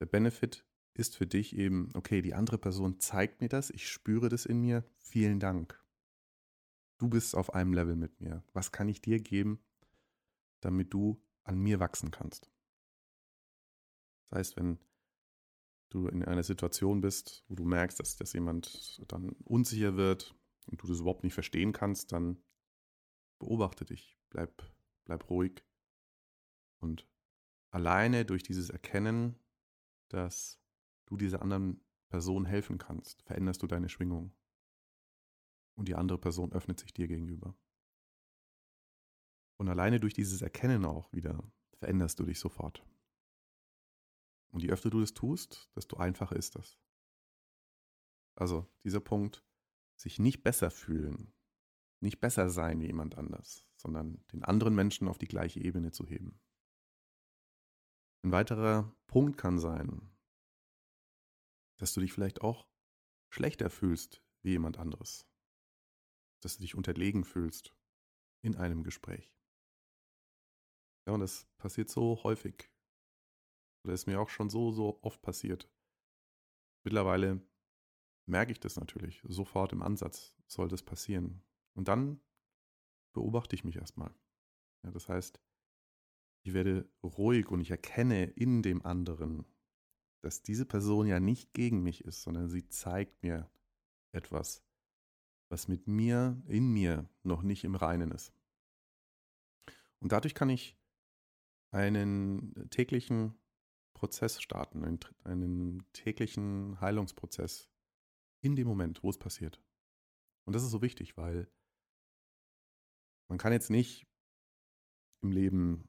Der 0.00 0.06
Benefit 0.06 0.64
ist 0.94 1.16
für 1.16 1.26
dich 1.26 1.56
eben, 1.56 1.90
okay, 1.94 2.22
die 2.22 2.34
andere 2.34 2.58
Person 2.58 3.00
zeigt 3.00 3.40
mir 3.40 3.48
das, 3.48 3.70
ich 3.70 3.88
spüre 3.88 4.28
das 4.28 4.46
in 4.46 4.60
mir, 4.60 4.84
vielen 4.98 5.40
Dank. 5.40 5.82
Du 6.98 7.08
bist 7.08 7.34
auf 7.34 7.54
einem 7.54 7.72
Level 7.72 7.96
mit 7.96 8.20
mir. 8.20 8.44
Was 8.52 8.70
kann 8.70 8.88
ich 8.88 9.00
dir 9.00 9.18
geben, 9.18 9.60
damit 10.60 10.92
du 10.94 11.20
an 11.42 11.58
mir 11.58 11.80
wachsen 11.80 12.10
kannst? 12.10 12.50
Das 14.28 14.38
heißt, 14.38 14.56
wenn 14.56 14.78
du 15.92 16.08
in 16.08 16.24
einer 16.24 16.42
Situation 16.42 17.00
bist, 17.00 17.44
wo 17.48 17.54
du 17.54 17.64
merkst, 17.64 18.00
dass, 18.00 18.16
dass 18.16 18.32
jemand 18.32 19.02
dann 19.08 19.30
unsicher 19.44 19.96
wird 19.96 20.34
und 20.66 20.82
du 20.82 20.86
das 20.86 21.00
überhaupt 21.00 21.24
nicht 21.24 21.34
verstehen 21.34 21.72
kannst, 21.72 22.12
dann 22.12 22.42
beobachte 23.38 23.84
dich, 23.84 24.18
bleib, 24.30 24.62
bleib 25.04 25.28
ruhig 25.28 25.64
und 26.78 27.08
alleine 27.70 28.24
durch 28.24 28.42
dieses 28.42 28.70
Erkennen, 28.70 29.38
dass 30.08 30.60
du 31.06 31.16
dieser 31.16 31.42
anderen 31.42 31.80
Person 32.08 32.44
helfen 32.44 32.78
kannst, 32.78 33.22
veränderst 33.22 33.62
du 33.62 33.66
deine 33.66 33.88
Schwingung. 33.88 34.34
Und 35.74 35.88
die 35.88 35.94
andere 35.94 36.18
Person 36.18 36.52
öffnet 36.52 36.78
sich 36.78 36.92
dir 36.92 37.08
gegenüber. 37.08 37.56
Und 39.56 39.68
alleine 39.68 40.00
durch 40.00 40.12
dieses 40.12 40.42
Erkennen 40.42 40.84
auch 40.84 41.10
wieder 41.12 41.42
veränderst 41.78 42.18
du 42.20 42.26
dich 42.26 42.38
sofort. 42.38 42.84
Und 44.52 44.62
je 44.62 44.70
öfter 44.70 44.90
du 44.90 45.00
das 45.00 45.14
tust, 45.14 45.70
desto 45.74 45.96
einfacher 45.96 46.36
ist 46.36 46.56
das. 46.56 46.78
Also 48.34 48.66
dieser 48.84 49.00
Punkt, 49.00 49.44
sich 49.96 50.18
nicht 50.18 50.42
besser 50.42 50.70
fühlen, 50.70 51.32
nicht 52.00 52.20
besser 52.20 52.50
sein 52.50 52.80
wie 52.80 52.86
jemand 52.86 53.16
anders, 53.16 53.66
sondern 53.76 54.24
den 54.32 54.42
anderen 54.42 54.74
Menschen 54.74 55.08
auf 55.08 55.18
die 55.18 55.28
gleiche 55.28 55.60
Ebene 55.60 55.92
zu 55.92 56.06
heben. 56.06 56.40
Ein 58.24 58.32
weiterer 58.32 58.94
Punkt 59.06 59.38
kann 59.38 59.58
sein, 59.58 60.10
dass 61.78 61.94
du 61.94 62.00
dich 62.00 62.12
vielleicht 62.12 62.42
auch 62.42 62.68
schlechter 63.30 63.70
fühlst 63.70 64.24
wie 64.42 64.50
jemand 64.50 64.78
anderes, 64.78 65.26
dass 66.40 66.56
du 66.56 66.62
dich 66.62 66.74
unterlegen 66.74 67.24
fühlst 67.24 67.74
in 68.42 68.56
einem 68.56 68.84
Gespräch. 68.84 69.34
Ja, 71.06 71.14
und 71.14 71.20
das 71.20 71.46
passiert 71.58 71.90
so 71.90 72.22
häufig. 72.22 72.71
Oder 73.84 73.94
ist 73.94 74.06
mir 74.06 74.20
auch 74.20 74.28
schon 74.28 74.50
so, 74.50 74.70
so 74.70 74.98
oft 75.02 75.22
passiert. 75.22 75.68
Mittlerweile 76.84 77.40
merke 78.26 78.52
ich 78.52 78.60
das 78.60 78.76
natürlich. 78.76 79.22
Sofort 79.24 79.72
im 79.72 79.82
Ansatz 79.82 80.36
soll 80.46 80.68
das 80.68 80.82
passieren. 80.82 81.42
Und 81.74 81.88
dann 81.88 82.20
beobachte 83.12 83.56
ich 83.56 83.64
mich 83.64 83.76
erstmal. 83.76 84.14
Ja, 84.84 84.90
das 84.90 85.08
heißt, 85.08 85.40
ich 86.44 86.54
werde 86.54 86.88
ruhig 87.02 87.48
und 87.48 87.60
ich 87.60 87.70
erkenne 87.70 88.24
in 88.24 88.62
dem 88.62 88.84
anderen, 88.84 89.46
dass 90.22 90.42
diese 90.42 90.66
Person 90.66 91.06
ja 91.06 91.20
nicht 91.20 91.52
gegen 91.52 91.82
mich 91.82 92.04
ist, 92.04 92.22
sondern 92.22 92.48
sie 92.48 92.68
zeigt 92.68 93.22
mir 93.22 93.50
etwas, 94.12 94.64
was 95.48 95.68
mit 95.68 95.86
mir, 95.86 96.42
in 96.46 96.72
mir 96.72 97.08
noch 97.22 97.42
nicht 97.42 97.64
im 97.64 97.74
Reinen 97.74 98.10
ist. 98.10 98.32
Und 100.00 100.12
dadurch 100.12 100.34
kann 100.34 100.50
ich 100.50 100.78
einen 101.70 102.68
täglichen 102.70 103.38
Prozess 104.02 104.42
starten, 104.42 104.84
einen, 104.84 104.98
einen 105.22 105.92
täglichen 105.92 106.80
Heilungsprozess 106.80 107.70
in 108.40 108.56
dem 108.56 108.66
Moment, 108.66 109.04
wo 109.04 109.10
es 109.10 109.16
passiert. 109.16 109.62
Und 110.44 110.56
das 110.56 110.64
ist 110.64 110.72
so 110.72 110.82
wichtig, 110.82 111.16
weil 111.16 111.48
man 113.28 113.38
kann 113.38 113.52
jetzt 113.52 113.70
nicht 113.70 114.08
im 115.22 115.30
Leben, 115.30 115.88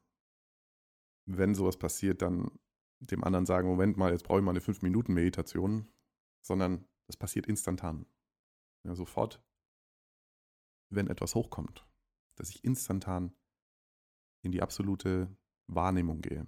wenn 1.25 1.55
sowas 1.55 1.79
passiert, 1.79 2.21
dann 2.21 2.51
dem 2.99 3.23
anderen 3.23 3.47
sagen, 3.47 3.67
Moment 3.67 3.97
mal, 3.97 4.11
jetzt 4.11 4.25
brauche 4.25 4.37
ich 4.37 4.45
mal 4.45 4.51
eine 4.51 4.59
5-Minuten-Meditation, 4.59 5.91
sondern 6.45 6.87
das 7.07 7.17
passiert 7.17 7.47
instantan. 7.47 8.05
Ja, 8.85 8.93
sofort, 8.93 9.43
wenn 10.91 11.07
etwas 11.07 11.33
hochkommt, 11.33 11.89
dass 12.35 12.51
ich 12.51 12.63
instantan 12.63 13.35
in 14.43 14.51
die 14.51 14.61
absolute 14.61 15.35
Wahrnehmung 15.65 16.21
gehe 16.21 16.47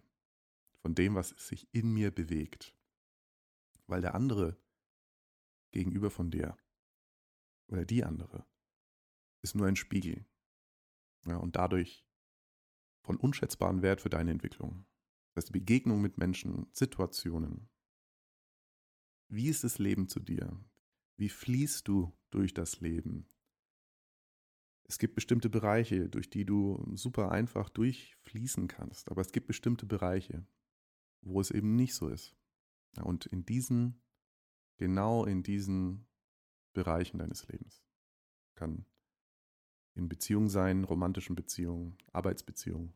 von 0.85 0.93
dem, 0.93 1.15
was 1.15 1.29
sich 1.29 1.67
in 1.73 1.91
mir 1.91 2.11
bewegt. 2.11 2.77
Weil 3.87 4.01
der 4.01 4.13
andere 4.13 4.55
gegenüber 5.71 6.11
von 6.11 6.29
dir 6.29 6.55
oder 7.71 7.85
die 7.85 8.03
andere 8.03 8.45
ist 9.41 9.55
nur 9.55 9.65
ein 9.65 9.77
Spiegel. 9.77 10.27
Ja, 11.25 11.37
und 11.37 11.55
dadurch 11.55 12.05
von 13.01 13.17
unschätzbarem 13.17 13.81
Wert 13.81 13.99
für 13.99 14.11
deine 14.11 14.29
Entwicklung. 14.29 14.85
Das 15.33 15.45
heißt, 15.45 15.47
die 15.47 15.59
Begegnung 15.59 16.01
mit 16.01 16.19
Menschen, 16.19 16.67
Situationen. 16.71 17.67
Wie 19.27 19.49
ist 19.49 19.63
das 19.63 19.79
Leben 19.79 20.07
zu 20.07 20.19
dir? 20.19 20.63
Wie 21.17 21.29
fließt 21.29 21.87
du 21.87 22.15
durch 22.29 22.53
das 22.53 22.79
Leben? 22.79 23.27
Es 24.83 24.99
gibt 24.99 25.15
bestimmte 25.15 25.49
Bereiche, 25.49 26.09
durch 26.09 26.29
die 26.29 26.45
du 26.45 26.85
super 26.93 27.31
einfach 27.31 27.69
durchfließen 27.69 28.67
kannst, 28.67 29.09
aber 29.09 29.21
es 29.21 29.31
gibt 29.31 29.47
bestimmte 29.47 29.87
Bereiche, 29.87 30.45
wo 31.25 31.41
es 31.41 31.51
eben 31.51 31.75
nicht 31.75 31.95
so 31.95 32.07
ist. 32.07 32.35
Und 33.01 33.25
in 33.25 33.45
diesen 33.45 34.01
genau 34.77 35.25
in 35.25 35.43
diesen 35.43 36.07
Bereichen 36.73 37.19
deines 37.19 37.47
Lebens. 37.47 37.83
Kann 38.55 38.85
in 39.93 40.09
Beziehungen 40.09 40.49
sein, 40.49 40.83
romantischen 40.83 41.35
Beziehungen, 41.35 41.97
Arbeitsbeziehungen. 42.11 42.93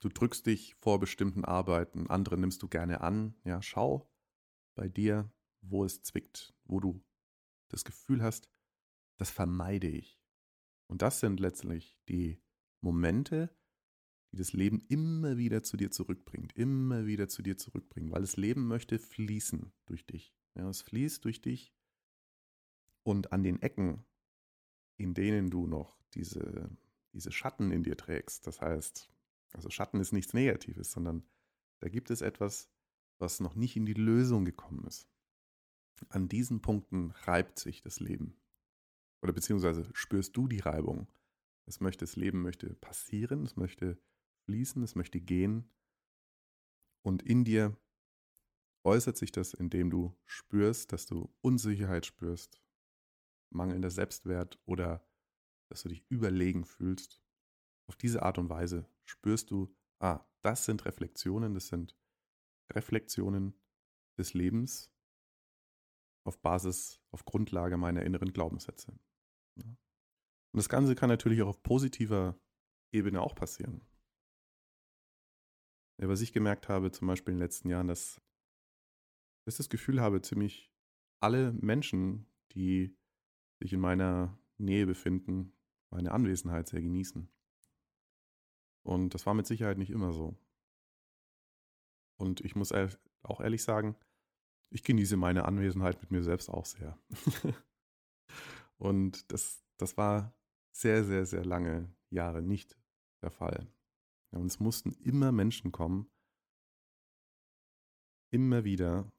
Du 0.00 0.08
drückst 0.08 0.46
dich 0.46 0.74
vor 0.74 0.98
bestimmten 0.98 1.44
Arbeiten, 1.44 2.10
andere 2.10 2.36
nimmst 2.36 2.62
du 2.62 2.68
gerne 2.68 3.00
an. 3.00 3.36
Ja, 3.44 3.62
schau 3.62 4.10
bei 4.74 4.88
dir, 4.88 5.32
wo 5.60 5.84
es 5.84 6.02
zwickt, 6.02 6.52
wo 6.64 6.80
du 6.80 7.02
das 7.68 7.84
Gefühl 7.84 8.22
hast, 8.22 8.50
das 9.16 9.30
vermeide 9.30 9.88
ich. 9.88 10.20
Und 10.88 11.00
das 11.02 11.20
sind 11.20 11.40
letztlich 11.40 11.98
die 12.08 12.42
Momente, 12.80 13.56
die 14.34 14.38
das 14.38 14.52
Leben 14.52 14.84
immer 14.88 15.36
wieder 15.36 15.62
zu 15.62 15.76
dir 15.76 15.92
zurückbringt, 15.92 16.52
immer 16.56 17.06
wieder 17.06 17.28
zu 17.28 17.40
dir 17.40 17.56
zurückbringt, 17.56 18.10
weil 18.10 18.22
das 18.22 18.36
Leben 18.36 18.66
möchte 18.66 18.98
fließen 18.98 19.72
durch 19.86 20.06
dich. 20.06 20.34
Ja, 20.56 20.68
es 20.68 20.82
fließt 20.82 21.24
durch 21.24 21.40
dich 21.40 21.72
und 23.04 23.32
an 23.32 23.44
den 23.44 23.62
Ecken, 23.62 24.04
in 24.96 25.14
denen 25.14 25.50
du 25.50 25.68
noch 25.68 26.02
diese, 26.14 26.68
diese 27.12 27.30
Schatten 27.30 27.70
in 27.70 27.84
dir 27.84 27.96
trägst, 27.96 28.44
das 28.48 28.60
heißt, 28.60 29.08
also 29.52 29.70
Schatten 29.70 30.00
ist 30.00 30.12
nichts 30.12 30.34
Negatives, 30.34 30.90
sondern 30.90 31.24
da 31.78 31.88
gibt 31.88 32.10
es 32.10 32.20
etwas, 32.20 32.68
was 33.20 33.38
noch 33.38 33.54
nicht 33.54 33.76
in 33.76 33.86
die 33.86 33.94
Lösung 33.94 34.44
gekommen 34.44 34.84
ist. 34.84 35.08
An 36.08 36.28
diesen 36.28 36.60
Punkten 36.60 37.12
reibt 37.22 37.60
sich 37.60 37.82
das 37.82 38.00
Leben. 38.00 38.36
Oder 39.22 39.32
beziehungsweise 39.32 39.88
spürst 39.92 40.36
du 40.36 40.48
die 40.48 40.58
Reibung. 40.58 41.06
Es 41.66 41.78
möchte, 41.78 42.04
das 42.04 42.16
Leben 42.16 42.42
möchte 42.42 42.74
passieren, 42.74 43.44
es 43.44 43.54
möchte 43.54 43.96
fließen, 44.44 44.82
es 44.82 44.94
möchte 44.94 45.20
gehen. 45.20 45.70
Und 47.02 47.22
in 47.22 47.44
dir 47.44 47.76
äußert 48.84 49.16
sich 49.16 49.32
das, 49.32 49.54
indem 49.54 49.90
du 49.90 50.16
spürst, 50.26 50.92
dass 50.92 51.06
du 51.06 51.34
Unsicherheit 51.40 52.06
spürst, 52.06 52.62
mangelnder 53.50 53.90
Selbstwert 53.90 54.58
oder 54.66 55.06
dass 55.70 55.82
du 55.82 55.88
dich 55.88 56.04
überlegen 56.08 56.64
fühlst. 56.64 57.22
Auf 57.88 57.96
diese 57.96 58.22
Art 58.22 58.38
und 58.38 58.48
Weise 58.48 58.88
spürst 59.04 59.50
du, 59.50 59.74
ah, 60.00 60.24
das 60.42 60.64
sind 60.64 60.84
Reflexionen, 60.84 61.54
das 61.54 61.68
sind 61.68 61.96
Reflexionen 62.72 63.54
des 64.18 64.34
Lebens 64.34 64.90
auf 66.26 66.40
Basis, 66.40 67.00
auf 67.10 67.24
Grundlage 67.24 67.76
meiner 67.76 68.02
inneren 68.02 68.32
Glaubenssätze. 68.32 68.98
Und 69.56 70.58
das 70.58 70.68
Ganze 70.68 70.94
kann 70.94 71.10
natürlich 71.10 71.42
auch 71.42 71.48
auf 71.48 71.62
positiver 71.62 72.38
Ebene 72.92 73.20
auch 73.20 73.34
passieren. 73.34 73.82
Was 75.98 76.20
ich 76.20 76.32
gemerkt 76.32 76.68
habe, 76.68 76.90
zum 76.90 77.08
Beispiel 77.08 77.32
in 77.32 77.38
den 77.38 77.44
letzten 77.44 77.68
Jahren, 77.68 77.88
dass 77.88 78.20
ich 79.46 79.56
das 79.56 79.68
Gefühl 79.68 80.00
habe, 80.00 80.22
ziemlich 80.22 80.72
alle 81.20 81.52
Menschen, 81.52 82.26
die 82.52 82.96
sich 83.60 83.72
in 83.72 83.80
meiner 83.80 84.38
Nähe 84.58 84.86
befinden, 84.86 85.52
meine 85.90 86.12
Anwesenheit 86.12 86.68
sehr 86.68 86.82
genießen. 86.82 87.28
Und 88.82 89.14
das 89.14 89.24
war 89.26 89.34
mit 89.34 89.46
Sicherheit 89.46 89.78
nicht 89.78 89.90
immer 89.90 90.12
so. 90.12 90.36
Und 92.16 92.40
ich 92.42 92.54
muss 92.54 92.72
auch 93.22 93.40
ehrlich 93.40 93.62
sagen, 93.62 93.96
ich 94.70 94.82
genieße 94.82 95.16
meine 95.16 95.44
Anwesenheit 95.44 96.00
mit 96.00 96.10
mir 96.10 96.22
selbst 96.22 96.48
auch 96.48 96.66
sehr. 96.66 96.98
Und 98.76 99.30
das, 99.32 99.64
das 99.76 99.96
war 99.96 100.36
sehr, 100.72 101.04
sehr, 101.04 101.26
sehr 101.26 101.44
lange 101.44 101.94
Jahre 102.10 102.42
nicht 102.42 102.76
der 103.22 103.30
Fall. 103.30 103.66
Und 104.34 104.46
es 104.46 104.58
mussten 104.58 104.92
immer 104.92 105.30
Menschen 105.30 105.70
kommen, 105.70 106.10
immer 108.32 108.64
wieder, 108.64 109.12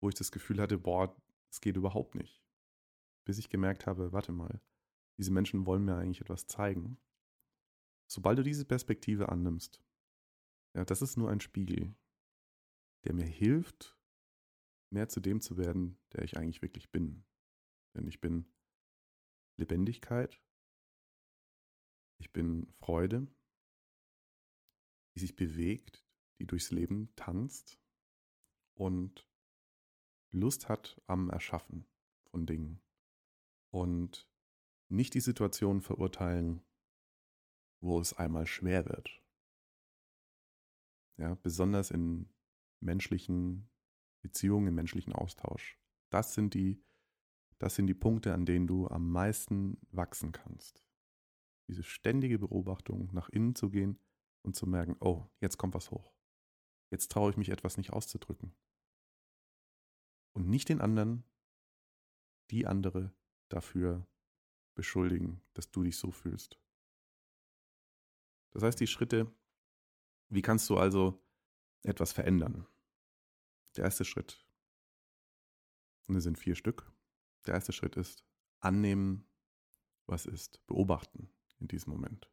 wo 0.00 0.08
ich 0.08 0.14
das 0.14 0.30
Gefühl 0.30 0.60
hatte, 0.60 0.78
boah, 0.78 1.16
es 1.50 1.60
geht 1.60 1.76
überhaupt 1.76 2.14
nicht. 2.14 2.44
Bis 3.24 3.38
ich 3.38 3.50
gemerkt 3.50 3.86
habe, 3.86 4.12
warte 4.12 4.32
mal, 4.32 4.60
diese 5.18 5.32
Menschen 5.32 5.66
wollen 5.66 5.84
mir 5.84 5.96
eigentlich 5.96 6.20
etwas 6.20 6.46
zeigen. 6.46 6.98
Sobald 8.08 8.38
du 8.38 8.42
diese 8.42 8.64
Perspektive 8.64 9.28
annimmst, 9.30 9.82
ja, 10.74 10.84
das 10.84 11.02
ist 11.02 11.16
nur 11.16 11.30
ein 11.30 11.40
Spiegel, 11.40 11.94
der 13.04 13.14
mir 13.14 13.26
hilft, 13.26 13.98
mehr 14.90 15.08
zu 15.08 15.20
dem 15.20 15.40
zu 15.40 15.56
werden, 15.56 15.98
der 16.12 16.22
ich 16.22 16.36
eigentlich 16.36 16.62
wirklich 16.62 16.90
bin. 16.90 17.24
Denn 17.94 18.06
ich 18.06 18.20
bin 18.20 18.46
Lebendigkeit, 19.58 20.40
ich 22.18 22.32
bin 22.32 22.72
Freude, 22.74 23.26
die 25.14 25.20
sich 25.20 25.36
bewegt, 25.36 26.04
die 26.38 26.46
durchs 26.46 26.70
Leben 26.70 27.14
tanzt 27.16 27.78
und 28.74 29.28
Lust 30.30 30.68
hat 30.68 31.00
am 31.06 31.30
Erschaffen 31.30 31.86
von 32.30 32.46
Dingen 32.46 32.80
und 33.70 34.28
nicht 34.88 35.14
die 35.14 35.20
Situation 35.20 35.80
verurteilen, 35.80 36.62
wo 37.80 38.00
es 38.00 38.12
einmal 38.14 38.46
schwer 38.46 38.86
wird. 38.86 39.22
Ja, 41.18 41.34
besonders 41.34 41.90
in 41.90 42.28
menschlichen 42.80 43.68
Beziehungen, 44.22 44.68
im 44.68 44.74
menschlichen 44.74 45.12
Austausch. 45.12 45.78
Das 46.10 46.34
sind 46.34 46.54
die, 46.54 46.82
das 47.58 47.74
sind 47.74 47.86
die 47.86 47.94
Punkte, 47.94 48.34
an 48.34 48.46
denen 48.46 48.66
du 48.66 48.88
am 48.88 49.10
meisten 49.10 49.78
wachsen 49.90 50.32
kannst. 50.32 50.84
Diese 51.68 51.82
ständige 51.82 52.38
Beobachtung, 52.38 53.10
nach 53.12 53.28
innen 53.28 53.54
zu 53.54 53.70
gehen 53.70 53.98
und 54.42 54.56
zu 54.56 54.66
merken, 54.66 54.96
oh, 55.00 55.26
jetzt 55.40 55.56
kommt 55.58 55.74
was 55.74 55.90
hoch. 55.90 56.12
jetzt 56.90 57.10
traue 57.10 57.30
ich 57.30 57.36
mich 57.38 57.48
etwas 57.48 57.78
nicht 57.78 57.92
auszudrücken. 57.92 58.54
Und 60.34 60.48
nicht 60.48 60.68
den 60.68 60.80
anderen, 60.80 61.24
die 62.50 62.66
andere 62.66 63.14
dafür 63.48 64.06
beschuldigen, 64.74 65.42
dass 65.54 65.70
du 65.70 65.82
dich 65.82 65.96
so 65.96 66.10
fühlst. 66.10 66.58
Das 68.50 68.62
heißt, 68.62 68.80
die 68.80 68.86
Schritte, 68.86 69.34
wie 70.28 70.42
kannst 70.42 70.68
du 70.68 70.76
also 70.76 71.22
etwas 71.82 72.12
verändern? 72.12 72.66
Der 73.76 73.84
erste 73.84 74.04
Schritt, 74.04 74.46
und 76.06 76.16
es 76.16 76.24
sind 76.24 76.38
vier 76.38 76.54
Stück, 76.54 76.92
der 77.46 77.54
erste 77.54 77.72
Schritt 77.72 77.96
ist 77.96 78.24
annehmen, 78.60 79.26
was 80.06 80.26
ist, 80.26 80.64
beobachten 80.66 81.30
in 81.58 81.68
diesem 81.68 81.92
Moment. 81.92 82.31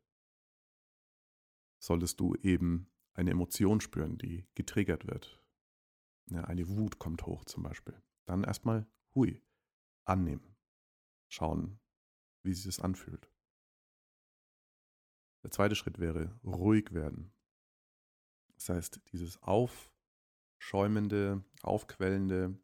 Solltest 1.80 2.20
du 2.20 2.36
eben 2.36 2.92
eine 3.14 3.32
Emotion 3.32 3.82
spüren, 3.82 4.18
die 4.18 4.48
getriggert 4.56 5.08
wird, 5.08 5.42
ja, 6.30 6.44
eine 6.44 6.68
Wut 6.70 7.00
kommt 7.00 7.26
hoch 7.26 7.44
zum 7.46 7.64
Beispiel, 7.64 8.02
dann 8.26 8.44
erstmal 8.44 8.88
hui, 9.16 9.42
annehmen, 10.06 10.56
schauen, 11.28 11.80
wie 12.44 12.54
sich 12.54 12.66
das 12.66 12.80
anfühlt. 12.80 13.32
Der 15.44 15.52
zweite 15.52 15.76
Schritt 15.76 16.00
wäre 16.00 16.40
ruhig 16.44 16.94
werden. 16.94 17.34
Das 18.56 18.70
heißt, 18.70 19.02
dieses 19.12 19.42
aufschäumende, 19.42 21.44
aufquellende 21.62 22.60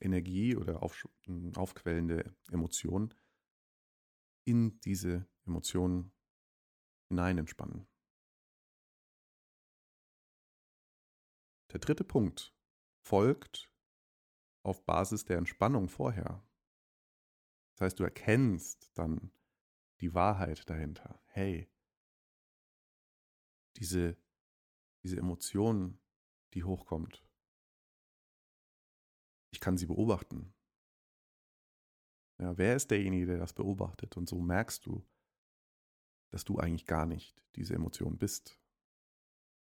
Energie 0.00 0.56
oder 0.56 0.82
auf, 0.82 1.08
aufquellende 1.56 2.34
Emotion 2.50 3.14
in 4.44 4.80
diese 4.80 5.26
Emotionen 5.46 6.12
hinein 7.08 7.38
entspannen. 7.38 7.86
Der 11.72 11.80
dritte 11.80 12.04
Punkt 12.04 12.54
folgt 13.00 13.72
auf 14.62 14.84
Basis 14.84 15.24
der 15.24 15.38
Entspannung 15.38 15.88
vorher. 15.88 16.44
Das 17.72 17.86
heißt, 17.86 18.00
du 18.00 18.04
erkennst 18.04 18.90
dann 18.94 19.32
die 20.00 20.14
Wahrheit 20.14 20.68
dahinter. 20.68 21.22
Hey, 21.26 21.70
diese, 23.76 24.16
diese 25.02 25.16
Emotion, 25.16 26.00
die 26.54 26.64
hochkommt, 26.64 27.24
ich 29.52 29.60
kann 29.60 29.76
sie 29.76 29.86
beobachten. 29.86 30.54
Ja, 32.38 32.56
wer 32.56 32.76
ist 32.76 32.90
derjenige, 32.90 33.26
der 33.26 33.38
das 33.38 33.52
beobachtet? 33.52 34.16
Und 34.16 34.28
so 34.28 34.40
merkst 34.40 34.86
du, 34.86 35.06
dass 36.30 36.44
du 36.44 36.58
eigentlich 36.58 36.86
gar 36.86 37.06
nicht 37.06 37.42
diese 37.56 37.74
Emotion 37.74 38.16
bist. 38.16 38.60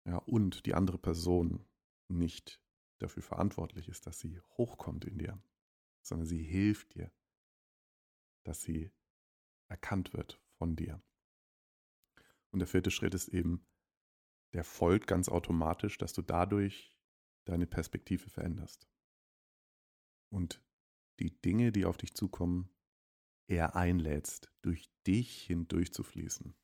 Ja, 0.05 0.17
und 0.19 0.67
die 0.67 0.75
andere 0.75 0.99
Person 0.99 1.69
nicht 2.19 2.63
dafür 2.99 3.23
verantwortlich 3.23 3.89
ist, 3.89 4.07
dass 4.07 4.19
sie 4.19 4.41
hochkommt 4.57 5.05
in 5.05 5.19
dir, 5.19 5.43
sondern 6.03 6.27
sie 6.27 6.43
hilft 6.43 6.95
dir, 6.95 7.13
dass 8.45 8.63
sie 8.63 8.93
erkannt 9.69 10.13
wird 10.13 10.41
von 10.59 10.77
dir. 10.77 11.03
Und 12.51 12.59
der 12.59 12.69
vierte 12.69 12.91
Schritt 12.91 13.15
ist 13.15 13.29
eben, 13.29 13.67
der 14.53 14.65
folgt 14.65 15.07
ganz 15.07 15.29
automatisch, 15.29 15.97
dass 15.99 16.13
du 16.13 16.23
dadurch 16.23 16.97
deine 17.45 17.67
Perspektive 17.67 18.29
veränderst. 18.29 18.89
Und 20.31 20.63
die 21.19 21.41
Dinge, 21.41 21.73
die 21.73 21.85
auf 21.85 21.97
dich 21.97 22.15
zukommen, 22.15 22.75
eher 23.47 23.75
einlädst, 23.77 24.53
durch 24.63 24.91
dich 25.07 25.43
hindurch 25.43 25.93
zu 25.93 26.03
fließen. 26.03 26.55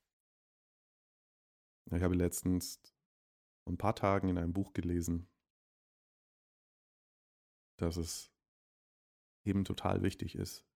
Ich 1.90 2.02
habe 2.02 2.14
letztens 2.14 2.80
vor 3.62 3.72
ein 3.72 3.78
paar 3.78 3.94
Tagen 3.94 4.28
in 4.28 4.38
einem 4.38 4.52
Buch 4.52 4.72
gelesen, 4.72 5.28
dass 7.78 7.96
es 7.96 8.30
eben 9.44 9.64
total 9.64 10.02
wichtig 10.02 10.34
ist, 10.34 10.66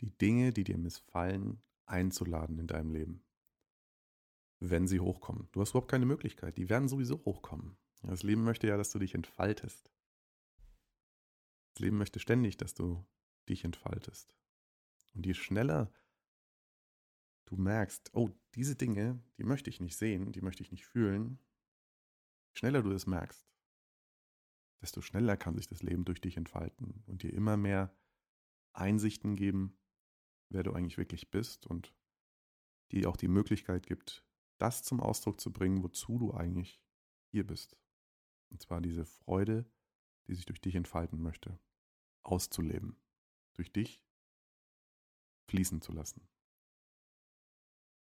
die 0.00 0.10
Dinge, 0.10 0.52
die 0.52 0.64
dir 0.64 0.78
missfallen, 0.78 1.62
einzuladen 1.86 2.58
in 2.58 2.66
deinem 2.66 2.90
Leben. 2.90 3.24
Wenn 4.60 4.88
sie 4.88 5.00
hochkommen. 5.00 5.48
Du 5.52 5.60
hast 5.60 5.70
überhaupt 5.70 5.90
keine 5.90 6.06
Möglichkeit. 6.06 6.56
Die 6.56 6.70
werden 6.70 6.88
sowieso 6.88 7.22
hochkommen. 7.24 7.76
Das 8.02 8.22
Leben 8.22 8.44
möchte 8.44 8.66
ja, 8.66 8.76
dass 8.76 8.90
du 8.90 8.98
dich 8.98 9.14
entfaltest. 9.14 9.90
Das 11.74 11.80
Leben 11.80 11.98
möchte 11.98 12.20
ständig, 12.20 12.56
dass 12.56 12.74
du 12.74 13.04
dich 13.48 13.64
entfaltest. 13.64 14.34
Und 15.14 15.26
je 15.26 15.34
schneller 15.34 15.92
du 17.46 17.56
merkst, 17.56 18.10
oh, 18.14 18.30
diese 18.54 18.76
Dinge, 18.76 19.22
die 19.38 19.44
möchte 19.44 19.70
ich 19.70 19.80
nicht 19.80 19.96
sehen, 19.96 20.32
die 20.32 20.40
möchte 20.40 20.62
ich 20.62 20.70
nicht 20.70 20.86
fühlen, 20.86 21.38
je 22.52 22.58
schneller 22.58 22.82
du 22.82 22.90
es 22.92 23.06
merkst, 23.06 23.46
desto 24.84 25.00
schneller 25.00 25.38
kann 25.38 25.56
sich 25.56 25.66
das 25.66 25.82
Leben 25.82 26.04
durch 26.04 26.20
dich 26.20 26.36
entfalten 26.36 27.02
und 27.06 27.22
dir 27.22 27.32
immer 27.32 27.56
mehr 27.56 27.96
Einsichten 28.74 29.34
geben, 29.34 29.78
wer 30.50 30.62
du 30.62 30.74
eigentlich 30.74 30.98
wirklich 30.98 31.30
bist 31.30 31.66
und 31.66 31.94
dir 32.92 33.08
auch 33.08 33.16
die 33.16 33.28
Möglichkeit 33.28 33.86
gibt, 33.86 34.26
das 34.58 34.82
zum 34.82 35.00
Ausdruck 35.00 35.40
zu 35.40 35.50
bringen, 35.54 35.82
wozu 35.82 36.18
du 36.18 36.34
eigentlich 36.34 36.82
hier 37.30 37.46
bist. 37.46 37.78
Und 38.50 38.60
zwar 38.60 38.82
diese 38.82 39.06
Freude, 39.06 39.64
die 40.26 40.34
sich 40.34 40.44
durch 40.44 40.60
dich 40.60 40.74
entfalten 40.74 41.22
möchte, 41.22 41.58
auszuleben, 42.22 43.00
durch 43.54 43.72
dich 43.72 44.04
fließen 45.48 45.80
zu 45.80 45.92
lassen. 45.92 46.28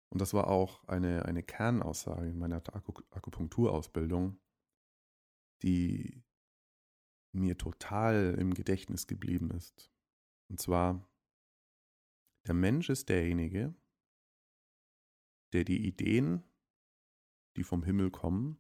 Und 0.09 0.19
das 0.19 0.33
war 0.33 0.47
auch 0.47 0.83
eine, 0.87 1.25
eine 1.25 1.43
Kernaussage 1.43 2.27
in 2.27 2.39
meiner 2.39 2.63
Akupunkturausbildung, 3.11 4.39
die 5.61 6.23
mir 7.33 7.57
total 7.57 8.35
im 8.37 8.53
Gedächtnis 8.53 9.07
geblieben 9.07 9.51
ist. 9.51 9.91
Und 10.49 10.59
zwar, 10.59 11.07
der 12.45 12.53
Mensch 12.53 12.89
ist 12.89 13.09
derjenige, 13.09 13.73
der 15.53 15.63
die 15.63 15.85
Ideen, 15.85 16.43
die 17.55 17.63
vom 17.63 17.83
Himmel 17.83 18.11
kommen, 18.11 18.57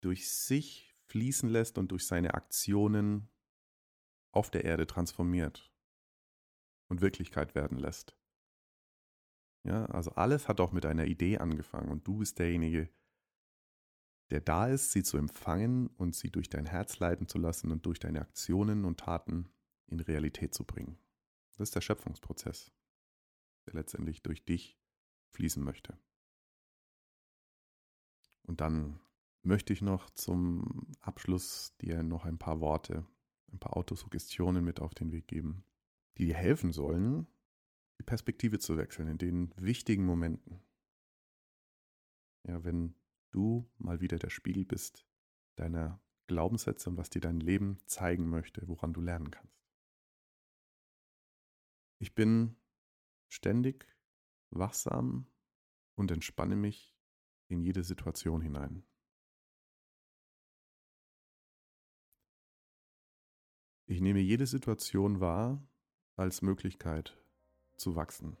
durch 0.00 0.30
sich 0.30 0.94
fließen 1.06 1.48
lässt 1.48 1.78
und 1.78 1.90
durch 1.92 2.06
seine 2.06 2.34
Aktionen 2.34 3.28
auf 4.32 4.50
der 4.50 4.64
Erde 4.64 4.86
transformiert 4.86 5.72
und 6.88 7.00
Wirklichkeit 7.00 7.54
werden 7.54 7.78
lässt. 7.78 8.16
Ja, 9.66 9.86
also 9.86 10.10
alles 10.12 10.48
hat 10.48 10.60
auch 10.60 10.72
mit 10.72 10.84
einer 10.84 11.06
Idee 11.06 11.38
angefangen 11.38 11.90
und 11.90 12.06
du 12.06 12.18
bist 12.18 12.38
derjenige, 12.38 12.92
der 14.30 14.40
da 14.40 14.68
ist, 14.68 14.92
sie 14.92 15.02
zu 15.02 15.16
empfangen 15.16 15.88
und 15.88 16.14
sie 16.14 16.30
durch 16.30 16.48
dein 16.48 16.66
Herz 16.66 16.98
leiten 16.98 17.28
zu 17.28 17.38
lassen 17.38 17.70
und 17.70 17.84
durch 17.86 17.98
deine 17.98 18.20
Aktionen 18.20 18.84
und 18.84 19.00
Taten 19.00 19.50
in 19.86 20.00
Realität 20.00 20.54
zu 20.54 20.64
bringen. 20.64 20.98
Das 21.50 21.68
ist 21.68 21.74
der 21.74 21.82
Schöpfungsprozess, 21.82 22.72
der 23.66 23.74
letztendlich 23.74 24.22
durch 24.22 24.44
dich 24.44 24.78
fließen 25.30 25.62
möchte. 25.62 25.98
Und 28.42 28.60
dann 28.60 29.00
möchte 29.42 29.72
ich 29.72 29.82
noch 29.82 30.10
zum 30.10 30.86
Abschluss 31.00 31.76
dir 31.78 32.02
noch 32.02 32.24
ein 32.24 32.38
paar 32.38 32.60
Worte, 32.60 33.06
ein 33.52 33.58
paar 33.58 33.76
Autosuggestionen 33.76 34.64
mit 34.64 34.80
auf 34.80 34.94
den 34.94 35.12
Weg 35.12 35.28
geben, 35.28 35.64
die 36.18 36.26
dir 36.26 36.34
helfen 36.34 36.72
sollen, 36.72 37.26
die 37.98 38.04
Perspektive 38.04 38.58
zu 38.58 38.76
wechseln 38.76 39.08
in 39.08 39.18
den 39.18 39.54
wichtigen 39.56 40.04
Momenten. 40.04 40.60
Ja, 42.46 42.64
wenn 42.64 42.94
du 43.34 43.68
mal 43.78 44.00
wieder 44.00 44.18
der 44.18 44.30
Spiegel 44.30 44.64
bist 44.64 45.06
deiner 45.56 46.00
Glaubenssätze 46.26 46.88
und 46.88 46.96
was 46.96 47.10
dir 47.10 47.20
dein 47.20 47.40
Leben 47.40 47.78
zeigen 47.86 48.28
möchte, 48.28 48.66
woran 48.68 48.92
du 48.92 49.00
lernen 49.00 49.30
kannst. 49.30 49.68
Ich 51.98 52.14
bin 52.14 52.56
ständig 53.28 53.86
wachsam 54.50 55.26
und 55.94 56.10
entspanne 56.10 56.56
mich 56.56 56.96
in 57.48 57.60
jede 57.60 57.82
Situation 57.82 58.40
hinein. 58.40 58.84
Ich 63.86 64.00
nehme 64.00 64.20
jede 64.20 64.46
Situation 64.46 65.20
wahr 65.20 65.62
als 66.16 66.40
Möglichkeit 66.40 67.18
zu 67.76 67.96
wachsen. 67.96 68.36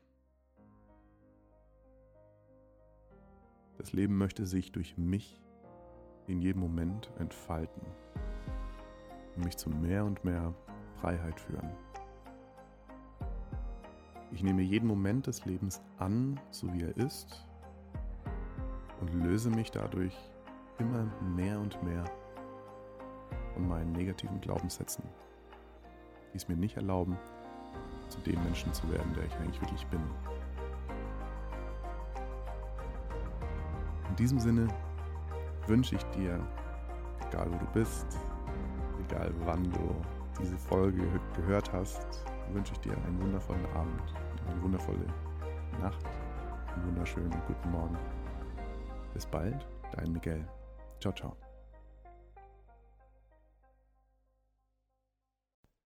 Das 3.78 3.92
Leben 3.92 4.16
möchte 4.16 4.46
sich 4.46 4.72
durch 4.72 4.96
mich 4.96 5.42
in 6.26 6.40
jedem 6.40 6.60
Moment 6.60 7.10
entfalten 7.18 7.82
und 9.36 9.44
mich 9.44 9.56
zu 9.56 9.68
mehr 9.68 10.04
und 10.04 10.24
mehr 10.24 10.54
Freiheit 11.00 11.40
führen. 11.40 11.70
Ich 14.32 14.42
nehme 14.42 14.62
jeden 14.62 14.88
Moment 14.88 15.26
des 15.26 15.44
Lebens 15.44 15.82
an, 15.98 16.40
so 16.50 16.72
wie 16.72 16.82
er 16.82 16.96
ist, 16.96 17.46
und 19.00 19.12
löse 19.22 19.50
mich 19.50 19.70
dadurch 19.70 20.16
immer 20.78 21.04
mehr 21.36 21.58
und 21.60 21.80
mehr 21.82 22.04
von 23.52 23.68
meinen 23.68 23.92
negativen 23.92 24.40
Glaubenssätzen, 24.40 25.04
die 26.32 26.36
es 26.36 26.48
mir 26.48 26.56
nicht 26.56 26.76
erlauben, 26.76 27.16
zu 28.08 28.18
dem 28.20 28.42
Menschen 28.44 28.72
zu 28.72 28.90
werden, 28.90 29.12
der 29.14 29.24
ich 29.24 29.34
eigentlich 29.36 29.60
wirklich 29.60 29.86
bin. 29.86 30.00
In 34.14 34.18
diesem 34.18 34.38
Sinne 34.38 34.68
wünsche 35.66 35.96
ich 35.96 36.04
dir, 36.16 36.38
egal 37.26 37.52
wo 37.52 37.58
du 37.58 37.66
bist, 37.72 38.06
egal 39.08 39.34
wann 39.40 39.64
du 39.72 40.04
diese 40.40 40.56
Folge 40.56 41.02
gehört 41.34 41.72
hast, 41.72 42.24
wünsche 42.52 42.74
ich 42.74 42.78
dir 42.78 42.96
einen 42.96 43.20
wundervollen 43.20 43.66
Abend, 43.74 44.14
eine 44.46 44.62
wundervolle 44.62 45.04
Nacht, 45.80 46.06
einen 46.68 46.86
wunderschönen 46.86 47.34
guten 47.48 47.70
Morgen. 47.72 47.98
Bis 49.12 49.26
bald, 49.26 49.66
dein 49.96 50.12
Miguel. 50.12 50.46
Ciao, 51.00 51.12
ciao. 51.12 51.36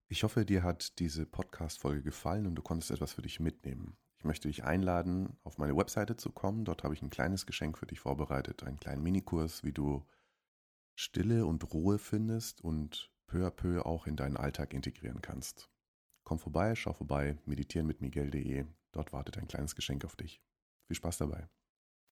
Ich 0.09 0.23
hoffe, 0.23 0.45
dir 0.45 0.63
hat 0.65 0.99
diese 0.99 1.25
Podcast-Folge 1.25 2.03
gefallen 2.03 2.47
und 2.47 2.57
du 2.57 2.63
konntest 2.63 2.91
etwas 2.91 3.15
für 3.15 3.23
dich 3.23 3.41
mitnehmen. 3.41 3.97
Ich 4.19 4.25
möchte 4.25 4.49
dich 4.49 4.65
einladen, 4.65 5.39
auf 5.45 5.59
meine 5.59 5.77
Webseite 5.77 6.17
zu 6.17 6.33
kommen. 6.33 6.65
Dort 6.65 6.83
habe 6.83 6.93
ich 6.93 7.03
ein 7.03 7.11
kleines 7.11 7.47
Geschenk 7.47 7.79
für 7.79 7.87
dich 7.87 8.01
vorbereitet, 8.01 8.65
einen 8.65 8.81
kleinen 8.81 9.03
Minikurs, 9.03 9.63
wie 9.63 9.73
du 9.73 10.05
Stille 10.97 11.47
und 11.47 11.73
Ruhe 11.73 11.99
findest 11.99 12.61
und 12.61 13.13
peu 13.29 13.47
à 13.47 13.51
peu 13.51 13.87
auch 13.87 14.07
in 14.09 14.17
deinen 14.17 14.37
Alltag 14.37 14.75
integrieren 14.75 15.23
kannst. 15.23 15.71
Komm 16.25 16.41
vorbei, 16.41 16.75
schau 16.75 16.93
vorbei, 16.93 17.39
meditieren 17.47 17.87
mit 17.87 18.01
Miguel.de. 18.01 18.67
Dort 18.91 19.13
wartet 19.13 19.39
ein 19.39 19.47
kleines 19.47 19.77
Geschenk 19.77 20.05
auf 20.05 20.17
dich. 20.17 20.43
Viel 20.89 20.97
Spaß 20.97 21.19
dabei. 21.19 21.49